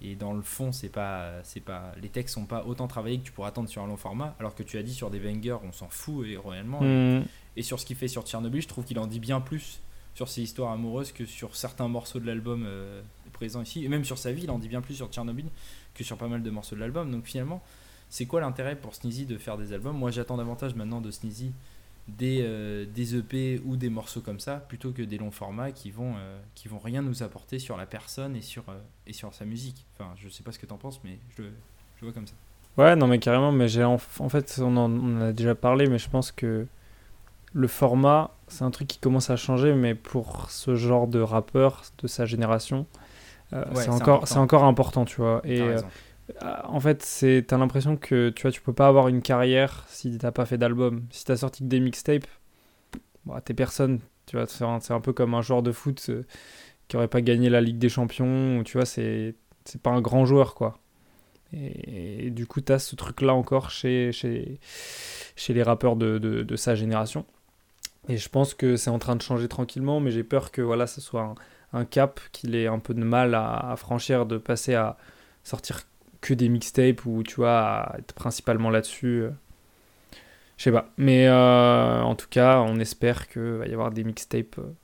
et 0.00 0.14
dans 0.14 0.32
le 0.32 0.42
fond, 0.42 0.70
c'est 0.70 0.88
pas, 0.88 1.42
c'est 1.42 1.58
pas, 1.58 1.92
les 2.00 2.10
textes 2.10 2.34
sont 2.34 2.46
pas 2.46 2.64
autant 2.64 2.86
travaillés 2.86 3.18
que 3.18 3.24
tu 3.24 3.32
pourrais 3.32 3.48
attendre 3.48 3.68
sur 3.68 3.82
un 3.82 3.88
long 3.88 3.96
format. 3.96 4.36
Alors 4.38 4.54
que 4.54 4.62
tu 4.62 4.78
as 4.78 4.84
dit 4.84 4.94
sur 4.94 5.10
des 5.10 5.18
bangers, 5.18 5.58
on 5.64 5.72
s'en 5.72 5.88
fout 5.88 6.24
et 6.28 6.36
réellement. 6.36 6.80
Mm. 6.80 7.24
Et, 7.56 7.62
sur 7.64 7.80
ce 7.80 7.84
qu'il 7.84 7.96
fait 7.96 8.06
sur 8.06 8.22
Tchernobyl, 8.22 8.62
je 8.62 8.68
trouve 8.68 8.84
qu'il 8.84 9.00
en 9.00 9.08
dit 9.08 9.18
bien 9.18 9.40
plus 9.40 9.80
sur 10.14 10.28
ses 10.28 10.42
histoires 10.42 10.70
amoureuses 10.70 11.10
que 11.10 11.26
sur 11.26 11.56
certains 11.56 11.88
morceaux 11.88 12.20
de 12.20 12.26
l'album 12.26 12.62
euh, 12.64 13.02
présent 13.32 13.62
ici. 13.62 13.84
Et 13.84 13.88
même 13.88 14.04
sur 14.04 14.16
sa 14.18 14.30
vie, 14.30 14.44
il 14.44 14.50
en 14.52 14.60
dit 14.60 14.68
bien 14.68 14.80
plus 14.80 14.94
sur 14.94 15.08
Tchernobyl 15.08 15.46
que 15.94 16.04
sur 16.04 16.16
pas 16.16 16.28
mal 16.28 16.44
de 16.44 16.50
morceaux 16.50 16.76
de 16.76 16.80
l'album. 16.80 17.10
Donc 17.10 17.24
finalement, 17.24 17.60
c'est 18.10 18.26
quoi 18.26 18.40
l'intérêt 18.40 18.76
pour 18.76 18.94
Sneezy 18.94 19.24
de 19.24 19.38
faire 19.38 19.56
des 19.56 19.72
albums? 19.72 19.96
Moi, 19.96 20.10
j'attends 20.10 20.36
davantage 20.36 20.74
maintenant 20.74 21.00
de 21.00 21.10
Sneezy 21.10 21.52
des, 22.08 22.40
euh, 22.42 22.84
des 22.86 23.16
EP 23.16 23.60
ou 23.64 23.76
des 23.76 23.88
morceaux 23.88 24.20
comme 24.20 24.40
ça 24.40 24.56
plutôt 24.56 24.90
que 24.90 25.02
des 25.02 25.18
longs 25.18 25.30
formats 25.30 25.70
qui 25.70 25.90
vont, 25.90 26.14
euh, 26.16 26.38
qui 26.54 26.68
vont 26.68 26.78
rien 26.78 27.02
nous 27.02 27.22
apporter 27.22 27.58
sur 27.58 27.76
la 27.76 27.86
personne 27.86 28.36
et 28.36 28.42
sur, 28.42 28.68
euh, 28.68 28.78
et 29.06 29.12
sur 29.12 29.32
sa 29.32 29.44
musique. 29.44 29.86
Enfin, 29.94 30.10
je 30.16 30.28
sais 30.28 30.42
pas 30.42 30.52
ce 30.52 30.58
que 30.58 30.66
tu 30.66 30.72
en 30.72 30.76
penses, 30.76 31.00
mais 31.04 31.18
je, 31.36 31.44
je 31.98 32.04
vois 32.04 32.12
comme 32.12 32.26
ça. 32.26 32.34
Ouais, 32.76 32.96
non, 32.96 33.06
mais 33.06 33.18
carrément, 33.18 33.52
mais 33.52 33.68
j'ai 33.68 33.84
en, 33.84 33.98
fait, 33.98 34.60
on 34.60 34.76
en, 34.76 35.20
a 35.20 35.32
déjà 35.32 35.54
parlé, 35.54 35.86
mais 35.88 35.98
je 35.98 36.08
pense 36.08 36.32
que 36.32 36.66
le 37.52 37.68
format, 37.68 38.30
c'est 38.48 38.64
un 38.64 38.70
truc 38.70 38.88
qui 38.88 38.98
commence 38.98 39.28
à 39.28 39.36
changer, 39.36 39.74
mais 39.74 39.94
pour 39.94 40.50
ce 40.50 40.76
genre 40.76 41.08
de 41.08 41.20
rappeur 41.20 41.82
de 41.98 42.06
sa 42.06 42.26
génération, 42.26 42.86
c'est 43.74 43.88
encore, 43.88 44.28
c'est 44.28 44.38
encore 44.38 44.62
important, 44.62 45.04
tu 45.04 45.16
vois. 45.16 45.42
Et 45.44 45.60
en 46.64 46.80
fait, 46.80 47.44
t'as 47.46 47.58
l'impression 47.58 47.96
que 47.96 48.30
tu 48.30 48.42
vois, 48.42 48.50
tu 48.50 48.60
peux 48.60 48.72
pas 48.72 48.88
avoir 48.88 49.08
une 49.08 49.22
carrière 49.22 49.84
si 49.88 50.16
t'as 50.18 50.32
pas 50.32 50.46
fait 50.46 50.58
d'album. 50.58 51.06
Si 51.10 51.24
t'as 51.24 51.36
sorti 51.36 51.62
que 51.64 51.68
des 51.68 51.80
mixtapes, 51.80 52.26
bah, 53.26 53.40
t'es 53.44 53.54
personne. 53.54 54.00
Tu 54.26 54.36
vois, 54.36 54.46
c'est 54.46 54.92
un, 54.92 55.00
peu 55.00 55.12
comme 55.12 55.34
un 55.34 55.42
joueur 55.42 55.62
de 55.62 55.72
foot 55.72 56.06
euh, 56.08 56.22
qui 56.88 56.96
aurait 56.96 57.08
pas 57.08 57.20
gagné 57.20 57.50
la 57.50 57.60
Ligue 57.60 57.78
des 57.78 57.88
Champions. 57.88 58.62
tu 58.64 58.78
vois, 58.78 58.86
c'est 58.86 59.34
c'est 59.64 59.80
pas 59.82 59.90
un 59.90 60.00
grand 60.00 60.24
joueur 60.24 60.54
quoi. 60.54 60.78
Et, 61.52 62.30
du 62.30 62.46
coup, 62.46 62.60
t'as 62.60 62.78
ce 62.78 62.94
truc 62.96 63.22
là 63.22 63.34
encore 63.34 63.70
chez 63.70 64.12
chez 64.12 64.60
chez 65.36 65.54
les 65.54 65.62
rappeurs 65.62 65.96
de, 65.96 66.18
de, 66.18 66.56
sa 66.56 66.74
génération. 66.74 67.26
Et 68.08 68.18
je 68.18 68.28
pense 68.28 68.54
que 68.54 68.76
c'est 68.76 68.90
en 68.90 68.98
train 68.98 69.16
de 69.16 69.22
changer 69.22 69.48
tranquillement, 69.48 70.00
mais 70.00 70.10
j'ai 70.10 70.24
peur 70.24 70.52
que 70.52 70.62
voilà, 70.62 70.86
ce 70.86 71.00
soit 71.00 71.34
un, 71.72 71.84
cap 71.84 72.20
qu'il 72.32 72.54
ait 72.54 72.66
un 72.66 72.78
peu 72.78 72.94
de 72.94 73.02
mal 73.02 73.34
à, 73.34 73.74
franchir, 73.76 74.26
de 74.26 74.38
passer 74.38 74.74
à 74.74 74.96
sortir 75.44 75.82
que 76.20 76.34
des 76.34 76.48
mixtapes 76.48 77.06
ou 77.06 77.22
tu 77.22 77.36
vois, 77.36 77.94
être 77.98 78.12
principalement 78.14 78.70
là-dessus. 78.70 79.26
Je 80.60 80.64
sais 80.64 80.72
pas. 80.72 80.92
Mais 80.98 81.26
euh, 81.26 82.02
en 82.02 82.14
tout 82.14 82.26
cas, 82.28 82.60
on 82.60 82.78
espère 82.80 83.28
qu'il 83.28 83.40
va 83.40 83.66
y 83.66 83.72
avoir 83.72 83.90
des 83.90 84.04
mixtapes 84.04 84.58
euh, 84.58 84.74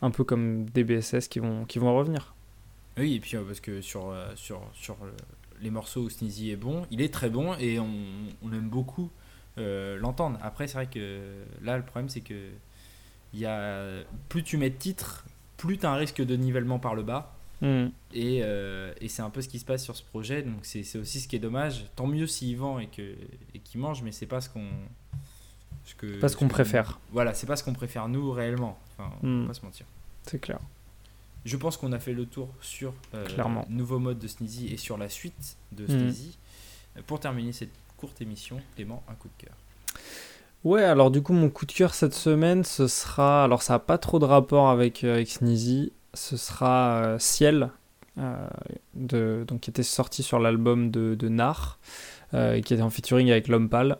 un 0.00 0.10
peu 0.10 0.24
comme 0.24 0.64
des 0.70 0.82
BSS 0.82 1.28
qui 1.28 1.40
vont, 1.40 1.66
qui 1.66 1.78
vont 1.78 1.94
revenir. 1.94 2.34
Oui, 2.96 3.16
et 3.16 3.20
puis 3.20 3.36
euh, 3.36 3.42
parce 3.42 3.60
que 3.60 3.82
sur, 3.82 4.16
sur, 4.34 4.62
sur 4.72 4.96
les 5.60 5.68
morceaux 5.68 6.04
où 6.04 6.08
Sneezy 6.08 6.52
est 6.52 6.56
bon, 6.56 6.86
il 6.90 7.02
est 7.02 7.12
très 7.12 7.28
bon 7.28 7.54
et 7.60 7.78
on, 7.78 7.90
on 8.42 8.50
aime 8.54 8.70
beaucoup 8.70 9.10
l'entendre. 9.58 10.38
Après, 10.42 10.68
c'est 10.68 10.78
vrai 10.78 10.86
que 10.86 11.20
là, 11.62 11.76
le 11.76 11.82
problème, 11.82 12.08
c'est 12.08 12.22
que 12.22 12.48
y 13.34 13.44
a, 13.44 14.04
plus 14.30 14.42
tu 14.42 14.56
mets 14.56 14.70
de 14.70 14.76
titres, 14.76 15.26
plus 15.58 15.76
tu 15.76 15.84
as 15.84 15.90
un 15.90 15.96
risque 15.96 16.22
de 16.22 16.34
nivellement 16.34 16.78
par 16.78 16.94
le 16.94 17.02
bas. 17.02 17.35
Hmm. 17.60 17.88
Et, 18.12 18.38
et 18.38 19.08
c'est 19.08 19.22
un 19.22 19.30
peu 19.30 19.40
ce 19.40 19.48
qui 19.48 19.58
se 19.58 19.64
passe 19.64 19.82
sur 19.82 19.96
ce 19.96 20.02
projet. 20.02 20.42
Donc 20.42 20.60
c'est 20.62 20.98
aussi 20.98 21.20
ce 21.20 21.28
qui 21.28 21.36
est 21.36 21.40
dommage. 21.40 21.86
Tant 21.96 22.06
mieux 22.06 22.26
s'il 22.26 22.56
vend 22.56 22.78
et 22.78 22.86
qu'il 22.88 23.16
et 23.54 23.78
mange, 23.78 24.02
mais 24.02 24.12
c'est 24.12 24.26
pas 24.26 24.40
ce 24.40 24.48
qu'on 24.48 24.68
pas 26.20 26.28
ce 26.28 26.36
qu'on 26.36 26.48
préfère. 26.48 26.98
Voilà, 27.12 27.34
c'est 27.34 27.46
pas 27.46 27.56
ce 27.56 27.64
qu'on 27.64 27.72
préfère 27.72 28.08
nous 28.08 28.32
réellement. 28.32 28.78
Enfin, 28.92 29.10
on 29.22 29.26
va 29.26 29.32
hmm. 29.32 29.46
pas 29.46 29.54
se 29.54 29.62
mentir. 29.62 29.86
C'est 30.24 30.40
clair. 30.40 30.58
Je 31.44 31.56
pense 31.56 31.76
qu'on 31.76 31.92
a 31.92 32.00
fait 32.00 32.12
le 32.12 32.26
tour 32.26 32.48
sur 32.60 32.92
euh, 33.14 33.26
le 33.28 33.72
nouveau 33.72 34.00
mode 34.00 34.18
de 34.18 34.26
Sneezy 34.26 34.66
et 34.66 34.76
sur 34.76 34.98
la 34.98 35.08
suite 35.08 35.56
de 35.72 35.84
hmm. 35.84 35.88
Sneezy. 35.88 36.38
Pour 37.06 37.20
terminer 37.20 37.52
cette 37.52 37.70
courte 37.96 38.20
émission, 38.20 38.60
Clément, 38.74 39.02
un 39.08 39.14
coup 39.14 39.28
de 39.28 39.44
cœur. 39.44 39.54
Ouais, 40.64 40.82
alors 40.82 41.10
du 41.10 41.22
coup, 41.22 41.32
mon 41.32 41.50
coup 41.50 41.66
de 41.66 41.72
cœur 41.72 41.94
cette 41.94 42.14
semaine, 42.14 42.64
ce 42.64 42.88
sera. 42.88 43.44
Alors, 43.44 43.62
ça 43.62 43.74
n'a 43.74 43.78
pas 43.78 43.98
trop 43.98 44.18
de 44.18 44.24
rapport 44.24 44.68
avec, 44.68 45.04
euh, 45.04 45.14
avec 45.14 45.28
Sneezy. 45.28 45.92
Ce 46.16 46.36
sera 46.36 47.04
euh, 47.04 47.18
Ciel, 47.18 47.70
de, 48.94 49.44
donc, 49.46 49.60
qui 49.60 49.70
était 49.70 49.82
sorti 49.82 50.22
sur 50.22 50.38
l'album 50.40 50.90
de, 50.90 51.28
Nar, 51.28 51.78
qui 52.32 52.74
était 52.74 52.82
en 52.82 52.90
featuring 52.90 53.30
avec 53.30 53.46
L'Homme 53.46 53.68
Pâle. 53.68 53.98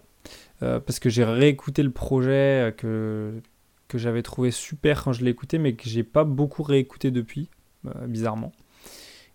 Euh, 0.62 0.80
parce 0.80 0.98
que 0.98 1.10
j'ai 1.10 1.24
réécouté 1.24 1.82
le 1.82 1.90
projet 1.90 2.72
euh, 2.84 3.40
que, 3.88 3.98
j'avais 3.98 4.22
trouvé 4.22 4.50
super 4.50 5.04
quand 5.04 5.12
je 5.12 5.24
l'ai 5.24 5.30
écouté, 5.30 5.58
mais 5.58 5.74
que 5.74 5.88
j'ai 5.88 6.02
pas 6.02 6.24
beaucoup 6.24 6.62
réécouté 6.62 7.10
depuis, 7.10 7.48
euh, 7.86 8.06
bizarrement. 8.06 8.52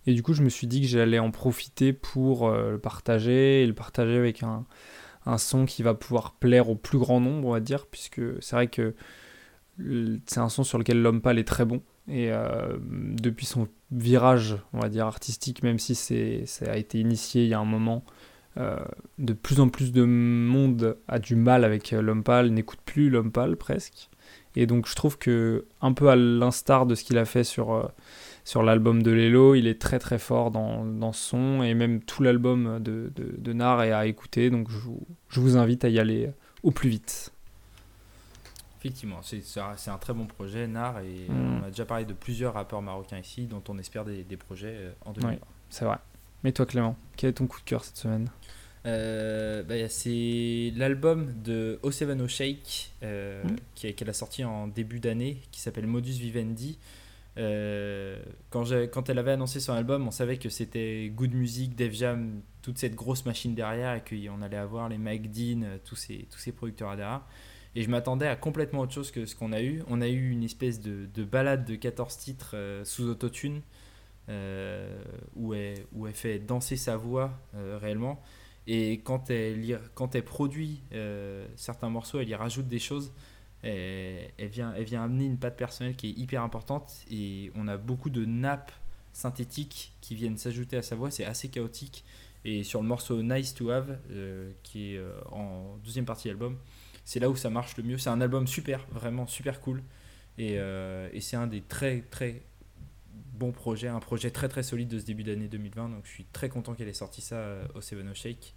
Et 0.06 0.14
du 0.14 0.22
coup, 0.22 0.34
je 0.34 0.42
me 0.42 0.48
suis 0.48 0.66
dit 0.66 0.80
que 0.80 0.88
j'allais 0.88 1.20
en 1.20 1.30
profiter 1.30 1.92
pour 1.92 2.50
le 2.50 2.78
partager 2.78 3.62
et 3.62 3.66
le 3.68 3.72
partager 3.72 4.16
avec 4.16 4.42
un, 4.42 4.64
un, 5.26 5.38
son 5.38 5.64
qui 5.64 5.84
va 5.84 5.94
pouvoir 5.94 6.32
plaire 6.32 6.68
au 6.68 6.74
plus 6.74 6.98
grand 6.98 7.20
nombre, 7.20 7.46
on 7.46 7.52
va 7.52 7.60
dire, 7.60 7.86
puisque 7.86 8.20
c'est 8.40 8.56
vrai 8.56 8.66
que 8.66 8.96
c'est 10.26 10.40
un 10.40 10.48
son 10.48 10.64
sur 10.64 10.78
lequel 10.78 11.00
l'homme 11.00 11.20
pâle 11.20 11.38
est 11.38 11.46
très 11.46 11.64
bon. 11.64 11.82
Et 12.08 12.30
depuis 13.20 13.46
son 13.46 13.68
virage, 13.92 14.56
on 14.72 14.80
va 14.80 14.88
dire, 14.88 15.06
artistique, 15.06 15.62
même 15.62 15.78
si 15.78 15.94
ça 15.94 16.70
a 16.70 16.76
été 16.76 16.98
initié 16.98 17.44
il 17.44 17.48
y 17.48 17.54
a 17.54 17.60
un 17.60 17.64
moment, 17.64 18.04
euh, 18.58 18.76
de 19.18 19.32
plus 19.32 19.60
en 19.60 19.70
plus 19.70 19.92
de 19.92 20.04
monde 20.04 20.98
a 21.08 21.18
du 21.18 21.36
mal 21.36 21.64
avec 21.64 21.92
euh, 21.92 22.02
l'homme 22.02 22.22
pâle, 22.22 22.50
n'écoute 22.50 22.80
plus 22.84 23.08
l'homme 23.08 23.32
pâle 23.32 23.56
presque. 23.56 24.10
Et 24.56 24.66
donc 24.66 24.86
je 24.86 24.94
trouve 24.94 25.16
que, 25.16 25.64
un 25.80 25.94
peu 25.94 26.10
à 26.10 26.16
l'instar 26.16 26.84
de 26.84 26.94
ce 26.94 27.02
qu'il 27.02 27.16
a 27.16 27.24
fait 27.24 27.44
sur, 27.44 27.72
euh, 27.72 27.86
sur 28.44 28.62
l'album 28.62 29.02
de 29.02 29.10
Lelo, 29.10 29.54
il 29.54 29.66
est 29.66 29.80
très 29.80 29.98
très 29.98 30.18
fort 30.18 30.50
dans, 30.50 30.84
dans 30.84 31.12
son, 31.12 31.62
et 31.62 31.72
même 31.72 32.02
tout 32.02 32.22
l'album 32.22 32.78
de, 32.78 33.10
de, 33.16 33.34
de, 33.38 33.52
Nar 33.54 33.82
est 33.84 33.92
à 33.92 34.04
écouter, 34.06 34.50
donc 34.50 34.70
je 34.70 34.78
je 35.30 35.40
vous 35.40 35.56
invite 35.56 35.86
à 35.86 35.88
y 35.88 35.98
aller 35.98 36.30
au 36.62 36.72
plus 36.72 36.90
vite. 36.90 37.32
Effectivement, 38.84 39.20
c'est 39.22 39.90
un 39.90 39.98
très 39.98 40.12
bon 40.12 40.26
projet, 40.26 40.66
Nar, 40.66 40.98
et 41.00 41.28
mm. 41.28 41.60
on 41.60 41.64
a 41.64 41.68
déjà 41.68 41.84
parlé 41.84 42.04
de 42.04 42.14
plusieurs 42.14 42.54
rappeurs 42.54 42.82
marocains 42.82 43.18
ici, 43.18 43.46
dont 43.46 43.62
on 43.68 43.78
espère 43.78 44.04
des, 44.04 44.24
des 44.24 44.36
projets 44.36 44.92
en 45.04 45.12
2020. 45.12 45.38
c'est 45.70 45.84
vrai. 45.84 45.98
Mais 46.42 46.50
toi 46.50 46.66
Clément, 46.66 46.96
quel 47.16 47.30
est 47.30 47.34
ton 47.34 47.46
coup 47.46 47.60
de 47.60 47.64
cœur 47.64 47.84
cette 47.84 47.96
semaine? 47.96 48.28
Euh, 48.84 49.62
bah, 49.62 49.88
c'est 49.88 50.72
l'album 50.76 51.32
de 51.42 51.78
O7O 51.84 52.26
Shake 52.26 52.92
euh, 53.02 53.44
hmm. 53.44 53.92
qu'elle 53.92 54.10
a 54.10 54.12
sorti 54.12 54.44
en 54.44 54.66
début 54.66 54.98
d'année 54.98 55.40
qui 55.52 55.60
s'appelle 55.60 55.86
Modus 55.86 56.12
Vivendi. 56.12 56.78
Euh, 57.38 58.20
quand, 58.50 58.64
quand 58.92 59.08
elle 59.08 59.18
avait 59.18 59.30
annoncé 59.30 59.60
son 59.60 59.72
album, 59.72 60.06
on 60.06 60.10
savait 60.10 60.36
que 60.36 60.48
c'était 60.48 61.10
Good 61.14 61.32
Music, 61.32 61.74
Def 61.76 61.94
Jam, 61.94 62.40
toute 62.60 62.78
cette 62.78 62.94
grosse 62.94 63.24
machine 63.24 63.54
derrière 63.54 63.94
et 63.94 64.02
qu'on 64.02 64.42
allait 64.42 64.56
avoir 64.56 64.88
les 64.88 64.98
Mike 64.98 65.30
Dean, 65.30 65.78
tous 65.84 65.96
ces, 65.96 66.26
tous 66.30 66.38
ces 66.38 66.52
producteurs 66.52 66.96
derrière. 66.96 67.22
Et 67.74 67.82
je 67.82 67.90
m'attendais 67.90 68.26
à 68.26 68.36
complètement 68.36 68.80
autre 68.80 68.92
chose 68.92 69.10
que 69.10 69.24
ce 69.26 69.34
qu'on 69.34 69.52
a 69.52 69.62
eu. 69.62 69.82
On 69.88 70.00
a 70.00 70.08
eu 70.08 70.30
une 70.30 70.44
espèce 70.44 70.80
de, 70.80 71.06
de 71.14 71.24
balade 71.24 71.64
de 71.64 71.74
14 71.74 72.16
titres 72.18 72.54
sous 72.84 73.08
autotune 73.08 73.62
où, 74.28 75.54
elle, 75.54 75.78
où 75.92 76.06
elle 76.06 76.14
fait 76.14 76.38
danser 76.38 76.76
sa 76.76 76.96
voix 76.96 77.38
réellement. 77.54 78.22
Et 78.66 79.00
quand 79.00 79.30
elle, 79.30 79.80
quand 79.94 80.14
elle 80.14 80.24
produit 80.24 80.82
euh, 80.92 81.46
certains 81.56 81.88
morceaux, 81.88 82.20
elle 82.20 82.28
y 82.28 82.34
rajoute 82.34 82.68
des 82.68 82.78
choses. 82.78 83.12
Elle, 83.62 84.48
vient, 84.48 84.74
elle 84.76 84.84
vient 84.84 85.04
amener 85.04 85.24
une 85.24 85.38
patte 85.38 85.56
personnelle 85.56 85.94
qui 85.94 86.08
est 86.08 86.18
hyper 86.18 86.42
importante. 86.42 86.92
Et 87.10 87.52
on 87.54 87.68
a 87.68 87.76
beaucoup 87.76 88.10
de 88.10 88.24
nappes 88.24 88.72
synthétiques 89.12 89.92
qui 90.00 90.14
viennent 90.14 90.38
s'ajouter 90.38 90.76
à 90.76 90.82
sa 90.82 90.96
voix. 90.96 91.10
C'est 91.10 91.24
assez 91.24 91.48
chaotique. 91.48 92.04
Et 92.44 92.64
sur 92.64 92.82
le 92.82 92.88
morceau 92.88 93.22
Nice 93.22 93.54
to 93.54 93.70
Have, 93.70 93.98
euh, 94.10 94.50
qui 94.64 94.94
est 94.94 94.98
euh, 94.98 95.12
en 95.30 95.76
deuxième 95.84 96.04
partie 96.04 96.26
de 96.28 96.32
l'album, 96.32 96.58
c'est 97.04 97.20
là 97.20 97.30
où 97.30 97.36
ça 97.36 97.50
marche 97.50 97.76
le 97.76 97.82
mieux. 97.82 97.98
C'est 97.98 98.10
un 98.10 98.20
album 98.20 98.46
super, 98.46 98.86
vraiment 98.90 99.26
super 99.26 99.60
cool. 99.60 99.82
Et, 100.38 100.54
et 100.54 101.20
c'est 101.20 101.36
un 101.36 101.46
des 101.46 101.60
très 101.60 102.00
très 102.10 102.42
bon 103.42 103.52
projet, 103.52 103.88
un 103.88 104.00
projet 104.00 104.30
très 104.30 104.48
très 104.48 104.62
solide 104.62 104.88
de 104.88 104.98
ce 104.98 105.04
début 105.04 105.24
d'année 105.24 105.48
2020. 105.48 105.88
Donc 105.88 106.04
je 106.04 106.10
suis 106.10 106.24
très 106.32 106.48
content 106.48 106.74
qu'elle 106.74 106.88
ait 106.88 106.92
sorti 106.94 107.20
ça 107.20 107.36
euh, 107.36 107.64
au 107.74 107.80
Seven 107.80 108.08
O 108.08 108.14
Shake, 108.14 108.54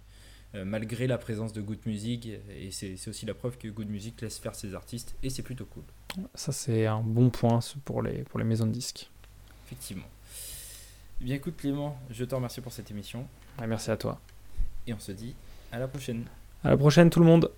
euh, 0.54 0.64
malgré 0.64 1.06
la 1.06 1.18
présence 1.18 1.52
de 1.52 1.60
Good 1.60 1.80
Music. 1.86 2.28
Et 2.56 2.70
c'est 2.70 3.08
aussi 3.08 3.26
la 3.26 3.34
preuve 3.34 3.58
que 3.58 3.68
Good 3.68 3.88
Music 3.88 4.20
laisse 4.20 4.38
faire 4.38 4.54
ses 4.54 4.74
artistes 4.74 5.14
et 5.22 5.30
c'est 5.30 5.42
plutôt 5.42 5.66
cool. 5.66 5.82
Ça 6.34 6.52
c'est 6.52 6.86
un 6.86 7.00
bon 7.00 7.30
point 7.30 7.58
pour 7.84 8.02
les, 8.02 8.22
pour 8.24 8.38
les 8.38 8.44
maisons 8.44 8.66
de 8.66 8.72
disques. 8.72 9.10
Effectivement. 9.66 10.06
Eh 11.20 11.24
bien 11.24 11.36
écoute 11.36 11.56
Clément, 11.56 11.98
je 12.10 12.24
te 12.24 12.34
remercie 12.34 12.60
pour 12.60 12.72
cette 12.72 12.90
émission. 12.90 13.26
merci 13.66 13.90
à 13.90 13.96
toi. 13.96 14.20
Et 14.86 14.94
on 14.94 15.00
se 15.00 15.12
dit 15.12 15.34
à 15.72 15.78
la 15.78 15.88
prochaine. 15.88 16.24
À 16.62 16.70
la 16.70 16.76
prochaine 16.76 17.10
tout 17.10 17.20
le 17.20 17.26
monde. 17.26 17.50